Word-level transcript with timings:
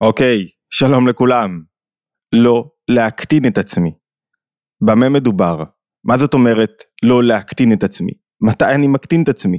אוקיי, 0.00 0.48
שלום 0.70 1.08
לכולם. 1.08 1.62
לא 2.34 2.64
להקטין 2.88 3.46
את 3.46 3.58
עצמי. 3.58 3.92
במה 4.80 5.08
מדובר? 5.08 5.62
מה 6.04 6.18
זאת 6.18 6.34
אומרת 6.34 6.70
לא 7.02 7.24
להקטין 7.24 7.72
את 7.72 7.82
עצמי? 7.82 8.10
מתי 8.42 8.64
אני 8.74 8.86
מקטין 8.86 9.22
את 9.22 9.28
עצמי? 9.28 9.58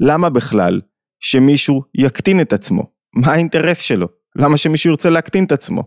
למה 0.00 0.30
בכלל 0.30 0.80
שמישהו 1.20 1.82
יקטין 1.98 2.40
את 2.40 2.52
עצמו? 2.52 2.82
מה 3.14 3.32
האינטרס 3.32 3.80
שלו? 3.80 4.08
למה 4.36 4.56
שמישהו 4.56 4.90
ירצה 4.90 5.10
להקטין 5.10 5.44
את 5.44 5.52
עצמו? 5.52 5.82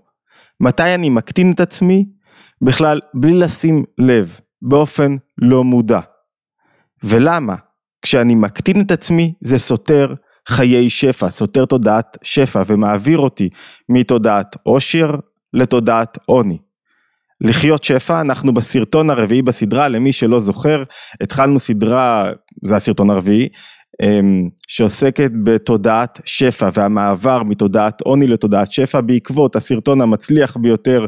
מתי 0.59 0.95
אני 0.95 1.09
מקטין 1.09 1.51
את 1.51 1.59
עצמי? 1.59 2.05
בכלל 2.61 2.99
בלי 3.13 3.39
לשים 3.39 3.83
לב, 3.97 4.39
באופן 4.61 5.15
לא 5.37 5.63
מודע. 5.63 5.99
ולמה? 7.03 7.55
כשאני 8.01 8.35
מקטין 8.35 8.81
את 8.81 8.91
עצמי 8.91 9.33
זה 9.41 9.59
סותר 9.59 10.13
חיי 10.51 10.89
שפע, 10.89 11.29
סותר 11.29 11.65
תודעת 11.65 12.17
שפע 12.23 12.61
ומעביר 12.67 13.19
אותי 13.19 13.49
מתודעת 13.89 14.55
עושר 14.63 15.15
לתודעת 15.53 16.17
עוני. 16.25 16.57
לחיות 17.41 17.83
שפע, 17.83 18.21
אנחנו 18.21 18.53
בסרטון 18.53 19.09
הרביעי 19.09 19.41
בסדרה, 19.41 19.87
למי 19.87 20.11
שלא 20.11 20.39
זוכר, 20.39 20.83
התחלנו 21.21 21.59
סדרה, 21.59 22.31
זה 22.63 22.75
הסרטון 22.75 23.09
הרביעי, 23.09 23.47
אמ, 24.01 24.49
שעוסקת 24.67 25.31
בתודעת 25.43 26.21
שפע 26.25 26.69
והמעבר 26.73 27.43
מתודעת 27.43 28.01
עוני 28.01 28.27
לתודעת 28.27 28.71
שפע 28.71 29.01
בעקבות 29.01 29.55
הסרטון 29.55 30.01
המצליח 30.01 30.57
ביותר 30.57 31.05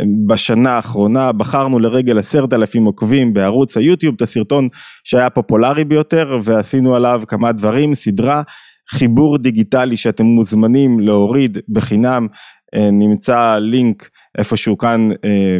אמ, 0.00 0.26
בשנה 0.26 0.70
האחרונה, 0.72 1.32
בחרנו 1.32 1.78
לרגל 1.78 2.18
עשרת 2.18 2.52
אלפים 2.52 2.84
עוקבים 2.84 3.34
בערוץ 3.34 3.76
היוטיוב, 3.76 4.14
את 4.14 4.22
הסרטון 4.22 4.68
שהיה 5.04 5.30
פופולרי 5.30 5.84
ביותר 5.84 6.38
ועשינו 6.42 6.94
עליו 6.94 7.22
כמה 7.28 7.52
דברים, 7.52 7.94
סדרה 7.94 8.42
חיבור 8.90 9.38
דיגיטלי 9.38 9.96
שאתם 9.96 10.24
מוזמנים 10.24 11.00
להוריד 11.00 11.58
בחינם, 11.68 12.26
אה, 12.74 12.90
נמצא 12.90 13.58
לינק 13.60 14.08
איפשהו 14.38 14.78
כאן 14.78 15.08
אה, 15.24 15.58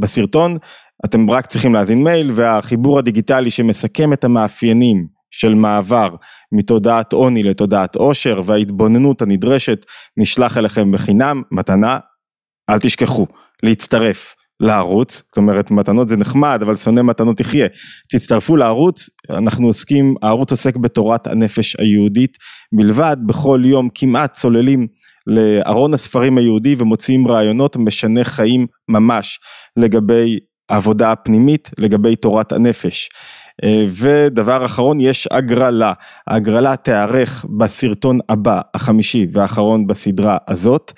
בסרטון, 0.00 0.56
אתם 1.04 1.30
רק 1.30 1.46
צריכים 1.46 1.74
להזין 1.74 2.04
מייל 2.04 2.30
והחיבור 2.34 2.98
הדיגיטלי 2.98 3.50
שמסכם 3.50 4.12
את 4.12 4.24
המאפיינים 4.24 5.06
של 5.30 5.54
מעבר 5.54 6.08
מתודעת 6.52 7.12
עוני 7.12 7.42
לתודעת 7.42 7.96
עושר 7.96 8.40
וההתבוננות 8.44 9.22
הנדרשת 9.22 9.86
נשלח 10.16 10.58
אליכם 10.58 10.92
בחינם, 10.92 11.42
מתנה, 11.52 11.98
אל 12.70 12.78
תשכחו 12.78 13.26
להצטרף. 13.62 14.34
לערוץ, 14.64 15.22
זאת 15.28 15.36
אומרת 15.36 15.70
מתנות 15.70 16.08
זה 16.08 16.16
נחמד 16.16 16.58
אבל 16.62 16.76
שונא 16.76 17.02
מתנות 17.02 17.36
תחיה, 17.36 17.66
תצטרפו 18.12 18.56
לערוץ, 18.56 19.10
אנחנו 19.30 19.66
עוסקים, 19.66 20.14
הערוץ 20.22 20.50
עוסק 20.50 20.76
בתורת 20.76 21.26
הנפש 21.26 21.76
היהודית 21.80 22.36
בלבד, 22.72 23.16
בכל 23.26 23.62
יום 23.64 23.88
כמעט 23.94 24.32
צוללים 24.32 24.86
לארון 25.26 25.94
הספרים 25.94 26.38
היהודי 26.38 26.74
ומוציאים 26.78 27.28
רעיונות 27.28 27.76
משנה 27.76 28.24
חיים 28.24 28.66
ממש 28.88 29.38
לגבי 29.76 30.38
העבודה 30.68 31.12
הפנימית, 31.12 31.70
לגבי 31.78 32.16
תורת 32.16 32.52
הנפש. 32.52 33.08
אה, 33.64 33.84
ודבר 33.90 34.64
אחרון, 34.64 35.00
יש 35.00 35.28
הגרלה, 35.30 35.92
ההגרלה 36.26 36.76
תיערך 36.76 37.44
בסרטון 37.58 38.18
הבא, 38.28 38.60
החמישי 38.74 39.26
והאחרון 39.32 39.86
בסדרה 39.86 40.36
הזאת. 40.48 40.92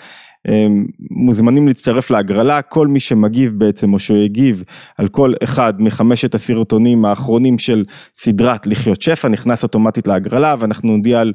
מוזמנים 1.10 1.68
להצטרף 1.68 2.10
להגרלה, 2.10 2.62
כל 2.62 2.86
מי 2.86 3.00
שמגיב 3.00 3.52
בעצם 3.56 3.92
או 3.92 3.98
שהגיב 3.98 4.64
על 4.98 5.08
כל 5.08 5.32
אחד 5.44 5.74
מחמשת 5.78 6.34
הסרטונים 6.34 7.04
האחרונים 7.04 7.58
של 7.58 7.84
סדרת 8.14 8.66
לחיות 8.66 9.02
שפע 9.02 9.28
נכנס 9.28 9.62
אוטומטית 9.62 10.06
להגרלה 10.06 10.54
ואנחנו 10.58 10.96
נודיע 10.96 11.20
על 11.20 11.32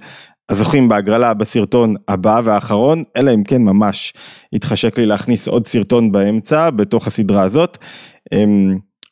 הזוכים 0.49 0.89
בהגרלה 0.89 1.33
בסרטון 1.33 1.95
הבא 2.07 2.41
והאחרון, 2.43 3.03
אלא 3.17 3.33
אם 3.33 3.43
כן 3.43 3.61
ממש 3.61 4.13
יתחשק 4.53 4.97
לי 4.97 5.05
להכניס 5.05 5.47
עוד 5.47 5.65
סרטון 5.65 6.11
באמצע 6.11 6.69
בתוך 6.69 7.07
הסדרה 7.07 7.43
הזאת. 7.43 7.77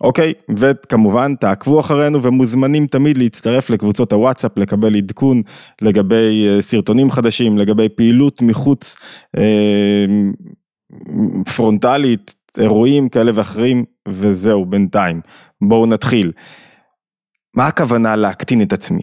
אוקיי, 0.01 0.33
וכמובן 0.57 1.35
תעקבו 1.35 1.79
אחרינו 1.79 2.23
ומוזמנים 2.23 2.87
תמיד 2.87 3.17
להצטרף 3.17 3.69
לקבוצות 3.69 4.13
הוואטסאפ, 4.13 4.57
לקבל 4.57 4.95
עדכון 4.95 5.41
לגבי 5.81 6.47
אה, 6.47 6.61
סרטונים 6.61 7.11
חדשים, 7.11 7.57
לגבי 7.57 7.89
פעילות 7.89 8.41
מחוץ 8.41 8.97
אה, 9.37 10.05
פרונטלית, 11.55 12.35
אירועים 12.57 13.09
כאלה 13.09 13.31
ואחרים, 13.35 13.85
וזהו 14.07 14.65
בינתיים. 14.65 15.21
בואו 15.61 15.85
נתחיל. 15.85 16.31
מה 17.55 17.67
הכוונה 17.67 18.15
להקטין 18.15 18.61
את 18.61 18.73
עצמי? 18.73 19.01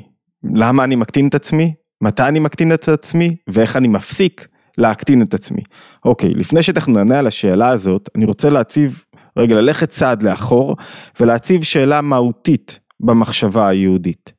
למה 0.54 0.84
אני 0.84 0.96
מקטין 0.96 1.28
את 1.28 1.34
עצמי? 1.34 1.74
מתי 2.02 2.22
אני 2.22 2.38
מקטין 2.38 2.72
את 2.72 2.88
עצמי? 2.88 3.36
ואיך 3.48 3.76
אני 3.76 3.88
מפסיק 3.88 4.46
להקטין 4.78 5.22
את 5.22 5.34
עצמי? 5.34 5.60
אוקיי, 6.04 6.34
לפני 6.34 6.62
שאנחנו 6.62 6.92
נענה 6.92 7.18
על 7.18 7.26
השאלה 7.26 7.68
הזאת, 7.68 8.08
אני 8.16 8.24
רוצה 8.24 8.50
להציב 8.50 9.02
רגע 9.36 9.56
ללכת 9.56 9.88
צעד 9.88 10.22
לאחור 10.22 10.76
ולהציב 11.20 11.62
שאלה 11.62 12.00
מהותית 12.00 12.80
במחשבה 13.00 13.68
היהודית. 13.68 14.32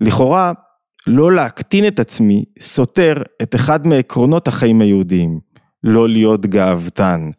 לכאורה, 0.00 0.52
לא 1.06 1.32
להקטין 1.32 1.86
את 1.86 2.00
עצמי 2.00 2.44
סותר 2.58 3.14
את 3.42 3.54
אחד 3.54 3.86
מעקרונות 3.86 4.48
החיים 4.48 4.80
היהודיים, 4.80 5.40
לא 5.82 6.08
להיות 6.08 6.46
גאוותן, 6.46 7.30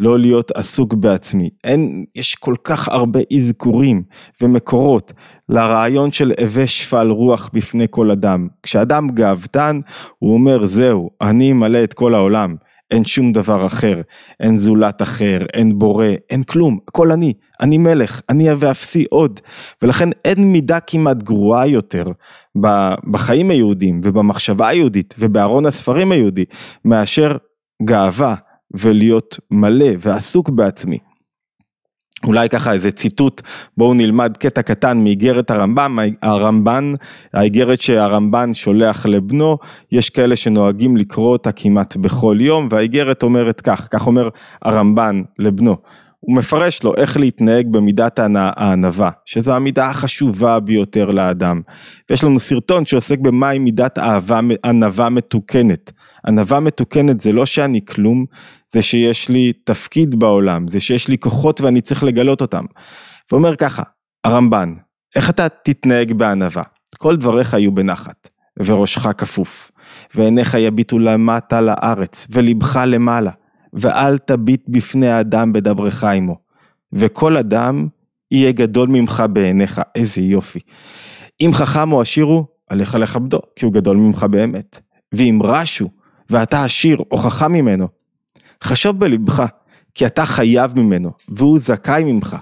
לא 0.00 0.18
להיות 0.18 0.50
עסוק 0.50 0.94
בעצמי. 0.94 1.50
אין, 1.64 2.04
יש 2.14 2.34
כל 2.34 2.54
כך 2.64 2.88
הרבה 2.88 3.20
אזכורים 3.36 4.02
ומקורות 4.42 5.12
לרעיון 5.48 6.12
של 6.12 6.32
הווה 6.40 6.66
שפל 6.66 7.10
רוח 7.10 7.50
בפני 7.52 7.86
כל 7.90 8.10
אדם. 8.10 8.48
כשאדם 8.62 9.08
גאוותן, 9.08 9.80
הוא 10.18 10.34
אומר 10.34 10.66
זהו, 10.66 11.10
אני 11.20 11.52
אמלא 11.52 11.84
את 11.84 11.94
כל 11.94 12.14
העולם. 12.14 12.54
אין 12.90 13.04
שום 13.04 13.32
דבר 13.32 13.66
אחר, 13.66 14.00
אין 14.40 14.58
זולת 14.58 15.02
אחר, 15.02 15.38
אין 15.54 15.78
בורא, 15.78 16.06
אין 16.30 16.42
כלום, 16.42 16.78
הכל 16.88 17.12
אני, 17.12 17.32
אני 17.60 17.78
מלך, 17.78 18.20
אני 18.28 18.48
ואפסי 18.58 19.04
עוד, 19.10 19.40
ולכן 19.82 20.08
אין 20.24 20.52
מידה 20.52 20.80
כמעט 20.80 21.22
גרועה 21.22 21.66
יותר 21.66 22.06
בחיים 23.10 23.50
היהודים 23.50 24.00
ובמחשבה 24.04 24.68
היהודית 24.68 25.14
ובארון 25.18 25.66
הספרים 25.66 26.12
היהודי 26.12 26.44
מאשר 26.84 27.36
גאווה 27.82 28.34
ולהיות 28.76 29.38
מלא 29.50 29.88
ועסוק 29.98 30.50
בעצמי. 30.50 30.98
אולי 32.24 32.48
ככה 32.48 32.72
איזה 32.72 32.90
ציטוט, 32.90 33.42
בואו 33.76 33.94
נלמד 33.94 34.36
קטע 34.36 34.62
קטן 34.62 34.98
מאיגרת 35.04 35.50
הרמב"ם, 35.50 35.98
הרמב"ן, 36.22 36.94
האיגרת 37.32 37.80
שהרמב"ן 37.80 38.54
שולח 38.54 39.06
לבנו, 39.06 39.58
יש 39.92 40.10
כאלה 40.10 40.36
שנוהגים 40.36 40.96
לקרוא 40.96 41.32
אותה 41.32 41.52
כמעט 41.52 41.96
בכל 41.96 42.36
יום, 42.40 42.68
והאיגרת 42.70 43.22
אומרת 43.22 43.60
כך, 43.60 43.88
כך 43.90 44.06
אומר 44.06 44.28
הרמב"ן 44.62 45.22
לבנו. 45.38 45.76
הוא 46.20 46.36
מפרש 46.36 46.82
לו 46.82 46.94
איך 46.96 47.16
להתנהג 47.16 47.66
במידת 47.70 48.20
הענווה, 48.34 49.10
שזו 49.24 49.54
המידה 49.54 49.90
החשובה 49.90 50.60
ביותר 50.60 51.10
לאדם. 51.10 51.60
ויש 52.10 52.24
לנו 52.24 52.40
סרטון 52.40 52.84
שעוסק 52.84 53.18
במהי 53.18 53.58
מידת 53.58 53.98
אהבה, 53.98 54.40
ענווה 54.64 55.08
מתוקנת. 55.08 55.92
ענווה 56.26 56.60
מתוקנת 56.60 57.20
זה 57.20 57.32
לא 57.32 57.46
שאני 57.46 57.84
כלום, 57.84 58.24
זה 58.72 58.82
שיש 58.82 59.28
לי 59.28 59.52
תפקיד 59.64 60.18
בעולם, 60.18 60.68
זה 60.68 60.80
שיש 60.80 61.08
לי 61.08 61.18
כוחות 61.18 61.60
ואני 61.60 61.80
צריך 61.80 62.04
לגלות 62.04 62.40
אותם. 62.40 62.64
ואומר 63.32 63.56
ככה, 63.56 63.82
הרמב"ן, 64.24 64.74
איך 65.16 65.30
אתה 65.30 65.48
תתנהג 65.48 66.12
בענווה? 66.12 66.62
כל 66.98 67.16
דבריך 67.16 67.52
יהיו 67.52 67.74
בנחת, 67.74 68.28
וראשך 68.64 69.06
כפוף, 69.18 69.70
ועיניך 70.14 70.54
יביטו 70.54 70.98
למטה 70.98 71.60
לארץ, 71.60 72.26
ולבך 72.30 72.80
למעלה, 72.86 73.30
ואל 73.78 74.18
תביט 74.18 74.62
בפני 74.68 75.08
האדם 75.08 75.52
בדברך 75.52 76.04
עמו. 76.04 76.36
וכל 76.92 77.36
אדם 77.36 77.88
יהיה 78.30 78.52
גדול 78.52 78.88
ממך 78.88 79.22
בעיניך, 79.32 79.80
איזה 79.94 80.22
יופי. 80.22 80.60
אם 81.40 81.50
חכם 81.52 81.92
או 81.92 82.00
עשיר 82.00 82.24
הוא, 82.24 82.44
עליך 82.70 82.94
לכבדו, 82.94 83.40
כי 83.56 83.64
הוא 83.64 83.72
גדול 83.72 83.96
ממך 83.96 84.24
באמת. 84.24 84.80
ואם 85.12 85.40
רש 85.44 85.78
הוא, 85.78 85.90
ואתה 86.30 86.64
עשיר 86.64 86.98
או 87.10 87.16
חכם 87.16 87.52
ממנו, 87.52 87.88
חשוב 88.64 89.00
בלבך, 89.00 89.46
כי 89.94 90.06
אתה 90.06 90.26
חייב 90.26 90.80
ממנו, 90.80 91.10
והוא 91.28 91.58
זכאי 91.58 92.04
ממך, 92.04 92.36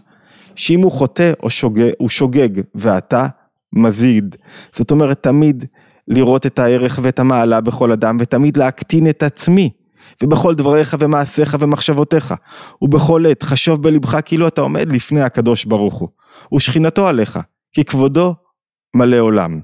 שאם 0.55 0.83
הוא 0.83 0.93
חוטא 0.93 1.33
או 1.43 1.51
שוגג, 1.51 1.91
הוא 1.99 2.09
שוגג, 2.09 2.49
ואתה 2.75 3.27
מזיד. 3.73 4.37
זאת 4.73 4.91
אומרת, 4.91 5.23
תמיד 5.23 5.65
לראות 6.09 6.47
את 6.47 6.59
הערך 6.59 6.99
ואת 7.03 7.19
המעלה 7.19 7.61
בכל 7.61 7.93
אדם, 7.93 8.17
ותמיד 8.21 8.57
להקטין 8.57 9.09
את 9.09 9.23
עצמי. 9.23 9.71
ובכל 10.23 10.55
דבריך 10.55 10.97
ומעשיך 10.99 11.57
ומחשבותיך, 11.61 12.35
ובכל 12.83 13.25
עת 13.27 13.43
חשוב 13.43 13.83
בלבך 13.83 14.17
כאילו 14.25 14.49
אתה 14.49 14.61
עומד 14.61 14.93
לפני 14.93 15.23
הקדוש 15.23 15.65
ברוך 15.65 15.95
הוא, 15.95 16.09
ושכינתו 16.55 17.09
עליך, 17.09 17.39
כי 17.73 17.85
כבודו 17.85 18.35
מלא 18.95 19.17
עולם. 19.17 19.61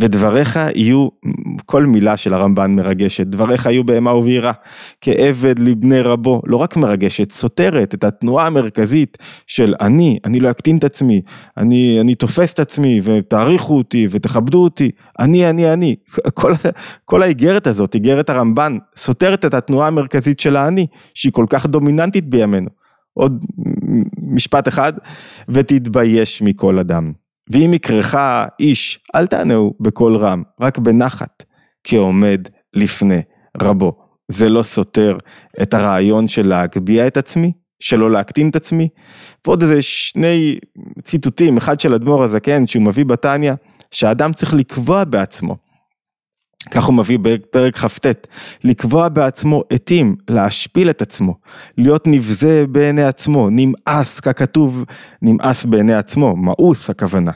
ודבריך 0.00 0.58
יהיו, 0.74 1.08
כל 1.66 1.86
מילה 1.86 2.16
של 2.16 2.34
הרמב"ן 2.34 2.76
מרגשת, 2.76 3.26
דבריך 3.26 3.66
יהיו 3.66 3.84
בהמה 3.84 4.14
וביראה, 4.14 4.52
כעבד 5.00 5.58
לבני 5.58 6.00
רבו, 6.00 6.42
לא 6.46 6.56
רק 6.56 6.76
מרגשת, 6.76 7.32
סותרת 7.32 7.94
את 7.94 8.04
התנועה 8.04 8.46
המרכזית 8.46 9.18
של 9.46 9.74
אני, 9.80 10.18
אני 10.24 10.40
לא 10.40 10.50
אקטין 10.50 10.76
את 10.76 10.84
עצמי, 10.84 11.22
אני, 11.56 12.00
אני 12.00 12.14
תופס 12.14 12.52
את 12.52 12.58
עצמי 12.58 13.00
ותעריכו 13.04 13.76
אותי 13.76 14.08
ותכבדו 14.10 14.64
אותי, 14.64 14.90
אני, 15.18 15.50
אני, 15.50 15.72
אני, 15.72 15.96
כל, 16.34 16.52
כל 17.04 17.22
האיגרת 17.22 17.66
הזאת, 17.66 17.94
איגרת 17.94 18.30
הרמב"ן, 18.30 18.76
סותרת 18.96 19.44
את 19.44 19.54
התנועה 19.54 19.88
המרכזית 19.88 20.40
של 20.40 20.56
האני, 20.56 20.86
שהיא 21.14 21.32
כל 21.32 21.46
כך 21.48 21.66
דומיננטית 21.66 22.28
בימינו. 22.28 22.68
עוד 23.14 23.44
משפט 24.22 24.68
אחד, 24.68 24.92
ותתבייש 25.48 26.42
מכל 26.42 26.78
אדם. 26.78 27.12
ואם 27.50 27.74
יקרך 27.74 28.16
איש, 28.60 29.00
אל 29.14 29.26
תענהו 29.26 29.74
בקול 29.80 30.16
רם, 30.16 30.42
רק 30.60 30.78
בנחת, 30.78 31.44
כי 31.84 31.96
עומד 31.96 32.48
לפני 32.74 33.20
רבו. 33.62 33.92
זה 34.28 34.48
לא 34.48 34.62
סותר 34.62 35.16
את 35.62 35.74
הרעיון 35.74 36.28
של 36.28 36.48
להגביה 36.48 37.06
את 37.06 37.16
עצמי, 37.16 37.52
שלא 37.80 38.10
להקטין 38.10 38.48
את 38.48 38.56
עצמי. 38.56 38.88
ועוד 39.46 39.62
איזה 39.62 39.82
שני 39.82 40.58
ציטוטים, 41.02 41.56
אחד 41.56 41.80
של 41.80 41.94
אדמו"ר 41.94 42.24
הזקן, 42.24 42.66
שהוא 42.66 42.82
מביא 42.82 43.04
בתניא, 43.04 43.52
שהאדם 43.90 44.32
צריך 44.32 44.54
לקבוע 44.54 45.04
בעצמו. 45.04 45.56
כך 46.70 46.84
הוא 46.84 46.94
מביא 46.94 47.18
בפרק 47.22 47.76
כ"ט, 47.76 48.06
לקבוע 48.64 49.08
בעצמו 49.08 49.62
עתים, 49.70 50.16
להשפיל 50.28 50.90
את 50.90 51.02
עצמו, 51.02 51.34
להיות 51.78 52.06
נבזה 52.06 52.64
בעיני 52.68 53.04
עצמו, 53.04 53.48
נמאס, 53.50 54.20
ככתוב, 54.20 54.84
נמאס 55.22 55.64
בעיני 55.64 55.94
עצמו, 55.94 56.36
מאוס 56.36 56.90
הכוונה. 56.90 57.32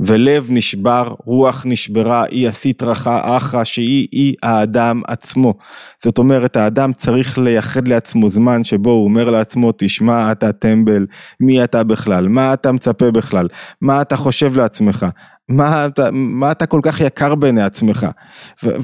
ולב 0.00 0.46
נשבר, 0.50 1.14
רוח 1.24 1.62
נשברה, 1.66 2.26
אי 2.26 2.46
רחה 2.82 3.36
אחרא, 3.36 3.64
שהיא 3.64 4.08
אי 4.12 4.34
האדם 4.42 5.02
עצמו. 5.06 5.54
זאת 6.02 6.18
אומרת, 6.18 6.56
האדם 6.56 6.92
צריך 6.92 7.38
לייחד 7.38 7.88
לעצמו 7.88 8.28
זמן 8.28 8.64
שבו 8.64 8.90
הוא 8.90 9.04
אומר 9.04 9.30
לעצמו, 9.30 9.72
תשמע, 9.76 10.32
אתה 10.32 10.52
טמבל, 10.52 11.06
מי 11.40 11.64
אתה 11.64 11.84
בכלל? 11.84 12.28
מה 12.28 12.54
אתה 12.54 12.72
מצפה 12.72 13.10
בכלל? 13.10 13.48
מה 13.80 14.02
אתה 14.02 14.16
חושב 14.16 14.56
לעצמך? 14.56 15.06
מה 15.48 15.86
אתה, 15.86 16.08
מה 16.12 16.52
אתה 16.52 16.66
כל 16.66 16.80
כך 16.82 17.00
יקר 17.00 17.34
בעיני 17.34 17.62
עצמך? 17.62 18.06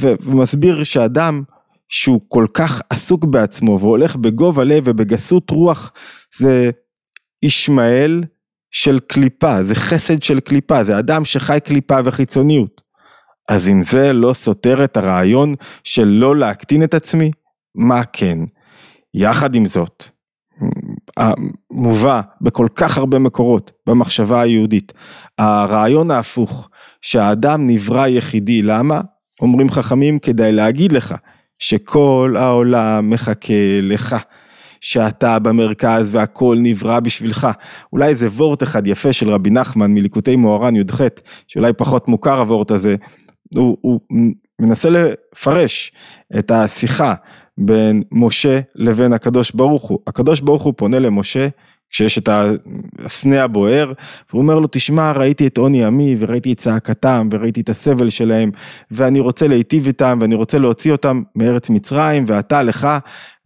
ומסביר 0.00 0.82
שאדם 0.82 1.42
שהוא 1.88 2.20
כל 2.28 2.46
כך 2.54 2.82
עסוק 2.90 3.24
בעצמו 3.24 3.80
והולך 3.80 4.16
בגובה 4.16 4.64
לב 4.64 4.82
ובגסות 4.86 5.50
רוח, 5.50 5.92
זה 6.38 6.70
ישמעאל 7.42 8.24
של 8.70 8.98
קליפה, 9.06 9.62
זה 9.62 9.74
חסד 9.74 10.22
של 10.22 10.40
קליפה, 10.40 10.84
זה 10.84 10.98
אדם 10.98 11.24
שחי 11.24 11.58
קליפה 11.64 11.98
וחיצוניות. 12.04 12.80
אז 13.48 13.68
אם 13.68 13.80
זה 13.80 14.12
לא 14.12 14.32
סותר 14.32 14.84
את 14.84 14.96
הרעיון 14.96 15.54
של 15.84 16.08
לא 16.08 16.36
להקטין 16.36 16.84
את 16.84 16.94
עצמי, 16.94 17.30
מה 17.74 18.04
כן? 18.04 18.38
יחד 19.14 19.54
עם 19.54 19.66
זאת, 19.66 20.04
מובא 21.70 22.20
בכל 22.40 22.66
כך 22.74 22.98
הרבה 22.98 23.18
מקורות 23.18 23.72
במחשבה 23.86 24.40
היהודית, 24.40 24.92
הרעיון 25.38 26.10
ההפוך, 26.10 26.68
שהאדם 27.02 27.66
נברא 27.66 28.06
יחידי, 28.06 28.62
למה? 28.62 29.00
אומרים 29.40 29.70
חכמים 29.70 30.18
כדי 30.18 30.52
להגיד 30.52 30.92
לך 30.92 31.14
שכל 31.58 32.34
העולם 32.38 33.10
מחכה 33.10 33.80
לך. 33.82 34.16
שאתה 34.80 35.38
במרכז 35.38 36.14
והכל 36.14 36.56
נברא 36.60 37.00
בשבילך. 37.00 37.48
אולי 37.92 38.08
איזה 38.08 38.28
וורט 38.28 38.62
אחד 38.62 38.86
יפה 38.86 39.12
של 39.12 39.30
רבי 39.30 39.50
נחמן 39.50 39.94
מליקוטי 39.94 40.36
מוהר"ן 40.36 40.76
י"ח, 40.76 41.00
שאולי 41.48 41.72
פחות 41.72 42.08
מוכר 42.08 42.38
הוורט 42.38 42.70
הזה, 42.70 42.96
הוא, 43.56 43.76
הוא 43.80 44.00
מנסה 44.60 44.88
לפרש 44.90 45.92
את 46.38 46.50
השיחה 46.50 47.14
בין 47.58 48.02
משה 48.12 48.60
לבין 48.74 49.12
הקדוש 49.12 49.52
ברוך 49.52 49.82
הוא. 49.82 49.98
הקדוש 50.06 50.40
ברוך 50.40 50.62
הוא 50.62 50.74
פונה 50.76 50.98
למשה 50.98 51.48
כשיש 51.90 52.18
את 52.18 52.28
הסנה 52.98 53.44
הבוער, 53.44 53.92
והוא 54.30 54.42
אומר 54.42 54.58
לו, 54.58 54.68
תשמע, 54.70 55.12
ראיתי 55.12 55.46
את 55.46 55.58
עוני 55.58 55.84
עמי, 55.84 56.16
וראיתי 56.18 56.52
את 56.52 56.58
צעקתם, 56.58 57.28
וראיתי 57.32 57.60
את 57.60 57.68
הסבל 57.68 58.10
שלהם, 58.10 58.50
ואני 58.90 59.20
רוצה 59.20 59.48
להיטיב 59.48 59.86
איתם, 59.86 60.18
ואני 60.20 60.34
רוצה 60.34 60.58
להוציא 60.58 60.92
אותם 60.92 61.22
מארץ 61.36 61.70
מצרים, 61.70 62.24
ואתה 62.26 62.62
לך, 62.62 62.88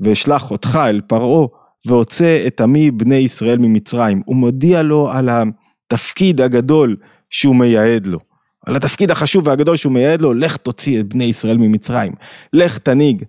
ואשלח 0.00 0.50
אותך 0.50 0.79
אל 0.82 1.00
פרעה, 1.06 1.47
והוצא 1.87 2.44
את 2.47 2.61
עמי 2.61 2.91
בני 2.91 3.15
ישראל 3.15 3.58
ממצרים. 3.58 4.23
הוא 4.25 4.37
מודיע 4.37 4.82
לו 4.82 5.11
על 5.11 5.29
התפקיד 5.29 6.41
הגדול 6.41 6.97
שהוא 7.31 7.56
מייעד 7.56 8.06
לו. 8.06 8.19
על 8.67 8.76
התפקיד 8.76 9.11
החשוב 9.11 9.47
והגדול 9.47 9.76
שהוא 9.76 9.93
מייעד 9.93 10.23
לו, 10.23 10.35
לך 10.35 10.56
תוציא 10.56 11.00
את 11.00 11.06
בני 11.06 11.25
ישראל 11.25 11.56
ממצרים. 11.56 12.12
לך 12.53 12.79
תנהיג. 12.79 13.25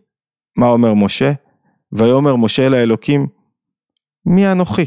מה 0.58 0.66
אומר 0.66 0.94
משה? 0.94 1.32
ויאמר 1.92 2.36
משה 2.36 2.68
אל 2.68 2.74
האלוקים, 2.74 3.28
מי 4.26 4.52
אנוכי? 4.52 4.86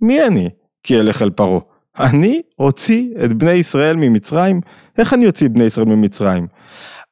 מי 0.00 0.26
אני? 0.26 0.48
כי 0.82 1.00
אלך 1.00 1.22
אל 1.22 1.30
פרעה. 1.30 1.60
אני 1.98 2.42
אוציא 2.58 3.08
את 3.24 3.32
בני 3.32 3.50
ישראל 3.50 3.96
ממצרים? 3.96 4.60
איך 4.98 5.14
אני 5.14 5.26
אוציא 5.26 5.46
את 5.46 5.52
בני 5.52 5.64
ישראל 5.64 5.86
ממצרים? 5.86 6.46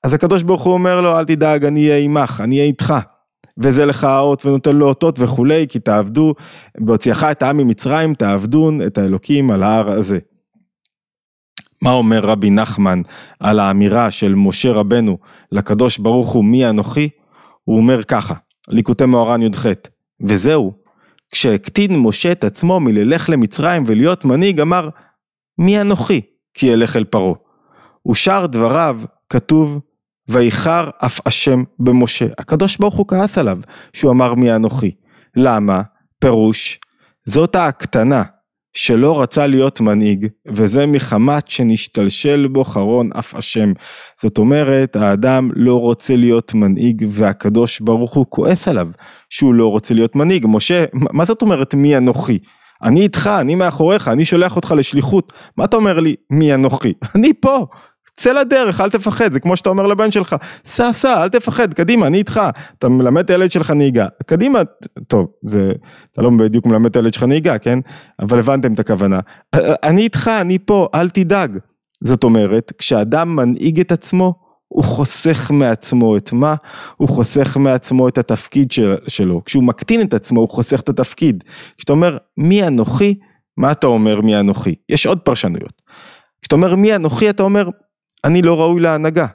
אז 0.03 0.15
הקדוש 0.15 0.43
ברוך 0.43 0.62
הוא 0.62 0.75
אומר 0.75 1.01
לו, 1.01 1.19
אל 1.19 1.25
תדאג, 1.25 1.65
אני 1.65 1.89
אהיה 1.89 2.05
עמך, 2.05 2.41
אני 2.45 2.56
אהיה 2.56 2.67
איתך. 2.67 2.95
וזה 3.59 3.87
לך 3.87 4.05
האות 4.05 4.47
ונותן 4.47 4.77
לו 4.77 4.89
אותות 4.89 5.21
וכולי, 5.21 5.67
כי 5.69 5.79
תעבדו, 5.79 6.35
בהוציאך 6.79 7.25
את 7.25 7.43
העם 7.43 7.56
ממצרים, 7.56 8.15
תעבדון 8.15 8.83
את 8.83 8.99
האלוקים 8.99 9.51
על 9.51 9.62
ההר 9.62 9.91
הזה. 9.91 10.19
מה 11.83 11.93
אומר 11.93 12.21
רבי 12.21 12.51
נחמן 12.51 13.03
על 13.41 13.61
האמירה 13.61 14.11
של 14.11 14.35
משה 14.35 14.73
רבנו 14.73 15.19
לקדוש 15.53 15.99
ברוך 15.99 16.33
הוא 16.33 16.45
מי 16.45 16.69
אנוכי? 16.69 17.09
הוא 17.65 17.77
אומר 17.77 18.03
ככה, 18.03 18.35
ליקוטי 18.69 19.07
מאורן 19.07 19.43
י"ח, 19.43 19.67
וזהו, 20.21 20.73
כשהקטין 21.33 21.99
משה 21.99 22.33
את 22.33 22.45
עצמו 22.45 22.81
מללך 22.81 23.31
למצרים 23.31 23.83
ולהיות 23.87 24.25
מנהיג, 24.25 24.61
אמר, 24.61 24.89
מי 25.59 25.81
אנוכי? 25.81 26.21
כי 26.55 26.75
אלך 26.75 26.97
אל 26.97 27.05
פרעה. 27.05 27.35
ושאר 28.11 28.47
דבריו 28.47 29.01
כתוב, 29.31 29.81
ואיחר 30.29 30.91
אף 30.99 31.21
אשם 31.27 31.63
במשה. 31.79 32.27
הקדוש 32.39 32.77
ברוך 32.77 32.95
הוא 32.95 33.09
כעס 33.09 33.39
עליו, 33.39 33.59
שהוא 33.93 34.13
אמר 34.13 34.35
מי 34.35 34.55
אנוכי. 34.55 34.95
למה? 35.37 35.83
פירוש, 36.19 36.79
זאת 37.25 37.55
ההקטנה 37.55 38.23
שלא 38.75 39.21
רצה 39.21 39.47
להיות 39.47 39.81
מנהיג, 39.81 40.26
וזה 40.47 40.87
מחמת 40.87 41.50
שנשתלשל 41.50 42.49
בו 42.53 42.65
חרון 42.65 43.11
אף 43.19 43.35
אשם. 43.35 43.73
זאת 44.23 44.38
אומרת, 44.38 44.97
האדם 44.97 45.50
לא 45.55 45.81
רוצה 45.81 46.17
להיות 46.17 46.55
מנהיג, 46.55 47.06
והקדוש 47.09 47.81
ברוך 47.81 48.15
הוא 48.15 48.26
כועס 48.29 48.69
עליו 48.69 48.88
שהוא 49.31 49.55
לא 49.55 49.71
רוצה 49.71 49.94
להיות 49.94 50.17
מנהיג. 50.17 50.47
משה, 50.49 50.85
מה 50.93 51.25
זאת 51.25 51.43
אומרת 51.43 51.75
מי 51.75 51.97
אנוכי? 51.97 52.38
אני 52.82 53.00
איתך, 53.00 53.31
אני 53.41 53.55
מאחוריך, 53.55 54.09
אני 54.09 54.25
שולח 54.25 54.56
אותך 54.56 54.75
לשליחות. 54.77 55.32
מה 55.56 55.65
אתה 55.65 55.77
אומר 55.77 56.00
לי, 56.00 56.15
מי 56.31 56.55
אנוכי? 56.55 56.93
אני 57.15 57.32
פה. 57.41 57.67
צא 58.15 58.33
לדרך, 58.33 58.81
אל 58.81 58.91
תפחד, 58.91 59.33
זה 59.33 59.41
כמו 59.41 59.57
שאתה 59.57 59.69
אומר 59.69 59.87
לבן 59.87 60.11
שלך, 60.11 60.37
סע 60.65 60.93
סע, 60.93 61.23
אל 61.23 61.29
תפחד, 61.29 61.75
קדימה, 61.75 62.07
אני 62.07 62.19
איתך, 62.19 62.41
אתה 62.79 62.89
מלמד 62.89 63.25
את 63.25 63.31
הילד 63.31 63.51
שלך 63.51 63.71
נהיגה, 63.71 64.07
קדימה, 64.27 64.61
טוב, 65.09 65.27
זה, 65.43 65.73
אתה 66.13 66.23
לא 66.23 66.31
בדיוק 66.39 66.67
מלמד 66.67 66.91
את 66.91 66.97
הילד 66.97 67.15
שלך 67.15 67.23
נהיגה, 67.23 67.59
כן? 67.59 67.79
אבל 68.21 68.39
הבנתם 68.39 68.75
את 68.75 68.81
הכוונה. 68.81 69.21
אני 69.55 70.03
איתך, 70.03 70.31
אני 70.41 70.59
פה, 70.59 70.89
אל 70.94 71.09
תדאג. 71.09 71.59
זאת 72.01 72.25
אומרת, 72.25 72.73
כשאדם 72.79 73.37
מנהיג 73.37 73.81
את 73.81 73.93
עצמו, 73.93 74.35
הוא 74.69 74.85
חוסך 74.85 75.51
מעצמו 75.51 76.17
את 76.17 76.33
מה? 76.33 76.55
הוא 76.97 77.09
חוסך 77.09 77.56
מעצמו 77.56 78.09
את 78.09 78.19
התפקיד 78.19 78.71
של, 78.71 78.94
שלו. 79.09 79.43
כשהוא 79.44 79.65
מקטין 79.65 80.01
את 80.01 80.15
עצמו, 80.15 80.41
הוא 80.41 80.49
חוסך 80.49 80.81
את 80.81 80.89
התפקיד. 80.89 81.44
כשאתה 81.77 81.93
אומר, 81.93 82.19
מי 82.37 82.67
אנוכי? 82.67 83.15
מה 83.56 83.73
אתה 83.73 83.87
אומר 83.87 84.21
מי 84.21 84.41
אנוכי? 84.41 84.75
יש 84.89 85.06
עוד 85.06 85.19
פרשנויות. 85.19 85.83
כשאתה 86.43 86.55
אומר 86.55 86.77
מי 86.77 86.97
אנוכי, 86.97 87.31
אתה 87.31 87.43
אומר, 87.43 87.69
אני 88.25 88.43
לא 88.43 88.61
ראוי 88.61 88.81
להנהגה. 88.81 89.27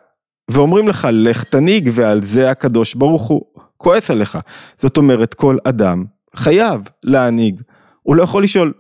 ואומרים 0.51 0.87
לך, 0.87 1.07
לך 1.11 1.43
תנהיג, 1.43 1.89
ועל 1.93 2.23
זה 2.23 2.51
הקדוש 2.51 2.95
ברוך 2.95 3.27
הוא 3.27 3.41
כועס 3.77 4.11
עליך. 4.11 4.37
זאת 4.77 4.97
אומרת, 4.97 5.33
כל 5.33 5.57
אדם 5.63 6.05
חייב 6.35 6.81
להנהיג. 7.03 7.61
הוא 8.03 8.15
לא 8.15 8.23
יכול 8.23 8.43
לשאול, 8.43 8.73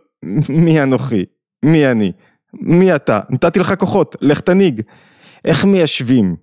מי 0.49 0.83
אנוכי? 0.83 1.25
מי 1.65 1.91
אני? 1.91 2.11
מי 2.53 2.95
אתה? 2.95 3.19
נתתי 3.29 3.59
לך 3.59 3.73
כוחות, 3.79 4.15
לך 4.21 4.39
תנהיג. 4.39 4.81
איך 5.45 5.65
מיישבים 5.65 6.35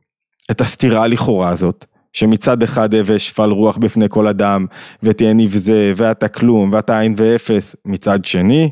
את 0.50 0.60
הסתירה 0.60 1.02
הלכאורה 1.02 1.48
הזאת, 1.48 1.84
שמצד 2.12 2.62
אחד 2.62 2.94
הווה 2.94 3.18
שפל 3.18 3.50
רוח 3.50 3.76
בפני 3.76 4.06
כל 4.08 4.28
אדם, 4.28 4.66
ותהיה 5.02 5.32
נבזה, 5.32 5.92
ואתה 5.96 6.28
כלום, 6.28 6.72
ואתה 6.72 6.98
עין 6.98 7.14
ואפס, 7.16 7.76
מצד 7.84 8.24
שני, 8.24 8.70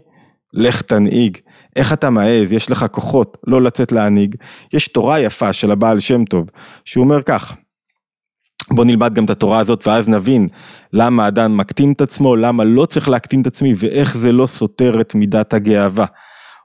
לך 0.52 0.82
תנהיג. 0.82 1.38
איך 1.76 1.92
אתה 1.92 2.10
מעז, 2.10 2.52
יש 2.52 2.70
לך 2.70 2.86
כוחות 2.90 3.36
לא 3.46 3.62
לצאת 3.62 3.92
להנהיג. 3.92 4.34
יש 4.72 4.88
תורה 4.88 5.20
יפה 5.20 5.52
של 5.52 5.70
הבעל 5.70 6.00
שם 6.00 6.24
טוב, 6.24 6.50
שהוא 6.84 7.04
אומר 7.04 7.22
כך, 7.22 7.56
בוא 8.70 8.84
נלמד 8.84 9.14
גם 9.14 9.24
את 9.24 9.30
התורה 9.30 9.58
הזאת 9.58 9.86
ואז 9.86 10.08
נבין 10.08 10.48
למה 10.92 11.28
אדם 11.28 11.56
מקטין 11.56 11.92
את 11.92 12.00
עצמו, 12.00 12.36
למה 12.36 12.64
לא 12.64 12.86
צריך 12.86 13.08
להקטין 13.08 13.40
את 13.40 13.46
עצמי 13.46 13.74
ואיך 13.76 14.16
זה 14.16 14.32
לא 14.32 14.46
סותר 14.46 15.00
את 15.00 15.14
מידת 15.14 15.54
הגאווה. 15.54 16.06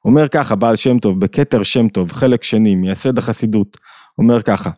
אומר 0.06 0.28
ככה, 0.28 0.56
בעל 0.56 0.76
שם 0.76 1.00
טוב, 1.00 1.20
בכתר 1.20 1.64
שם 1.64 1.88
טוב, 1.88 2.12
חלק 2.12 2.44
שני, 2.44 2.76
מייסד 2.76 3.18
החסידות, 3.18 3.78
אומר 4.18 4.42
ככה, 4.42 4.70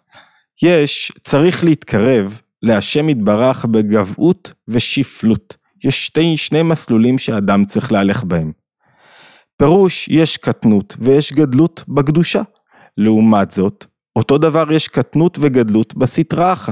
יש, 0.64 1.12
צריך 1.24 1.64
להתקרב 1.64 2.42
להשם 2.64 3.10
יתברך 3.10 3.66
בגבהות 3.66 4.54
ושפלות. 4.68 5.56
יש 5.84 6.06
שתי, 6.06 6.38
שני 6.38 6.62
מסלולים 6.62 7.18
שאדם 7.18 7.66
צריך 7.66 7.92
להלך 7.92 8.24
בהם. 8.24 8.61
פירוש, 9.62 10.08
יש 10.08 10.38
קטנות 10.38 10.96
ויש 11.00 11.34
גדלות 11.34 11.84
בקדושה. 11.88 12.42
לעומת 12.98 13.52
זאת, 13.52 13.86
אותו 14.16 14.38
דבר 14.38 14.72
יש 14.72 14.88
קטנות 14.88 15.38
וגדלות 15.42 15.96
בסטרא 15.96 16.54
אחא. 16.54 16.72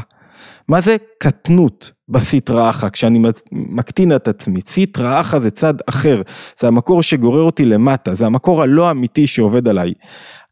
מה 0.67 0.81
זה 0.81 0.95
קטנות 1.19 1.91
בסטרא 2.07 2.69
אחא 2.69 2.89
כשאני 2.89 3.19
מקטין 3.51 4.15
את 4.15 4.27
עצמי? 4.27 4.61
סטרא 4.61 5.21
אחא 5.21 5.39
זה 5.39 5.51
צד 5.51 5.73
אחר, 5.89 6.21
זה 6.59 6.67
המקור 6.67 7.01
שגורר 7.01 7.41
אותי 7.41 7.65
למטה, 7.65 8.15
זה 8.15 8.25
המקור 8.25 8.63
הלא 8.63 8.91
אמיתי 8.91 9.27
שעובד 9.27 9.67
עליי. 9.67 9.93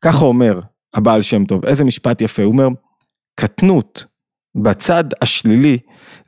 ככה 0.01 0.25
אומר 0.25 0.60
הבעל 0.94 1.22
שם 1.22 1.46
טוב, 1.46 1.65
איזה 1.65 1.84
משפט 1.84 2.22
יפה, 2.22 2.44
הוא 2.44 2.51
אומר, 2.51 2.67
קטנות 3.36 4.06
בצד 4.56 5.03
השלילי 5.22 5.77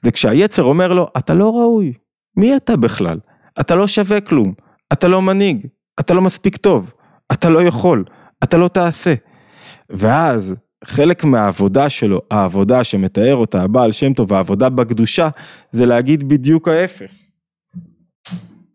זה 0.01 0.11
כשהיצר 0.11 0.63
אומר 0.63 0.93
לו, 0.93 1.07
אתה 1.17 1.33
לא 1.33 1.49
ראוי, 1.49 1.93
מי 2.37 2.55
אתה 2.55 2.77
בכלל? 2.77 3.19
אתה 3.59 3.75
לא 3.75 3.87
שווה 3.87 4.21
כלום, 4.21 4.53
אתה 4.93 5.07
לא 5.07 5.21
מנהיג, 5.21 5.67
אתה 5.99 6.13
לא 6.13 6.21
מספיק 6.21 6.57
טוב, 6.57 6.91
אתה 7.31 7.49
לא 7.49 7.61
יכול, 7.63 8.03
אתה 8.43 8.57
לא 8.57 8.67
תעשה. 8.67 9.13
ואז 9.89 10.55
חלק 10.83 11.23
מהעבודה 11.23 11.89
שלו, 11.89 12.21
העבודה 12.31 12.83
שמתאר 12.83 13.35
אותה 13.35 13.61
הבעל 13.61 13.91
שם 13.91 14.13
טוב, 14.13 14.33
העבודה 14.33 14.69
בקדושה, 14.69 15.29
זה 15.71 15.85
להגיד 15.85 16.29
בדיוק 16.29 16.67
ההפך. 16.67 17.09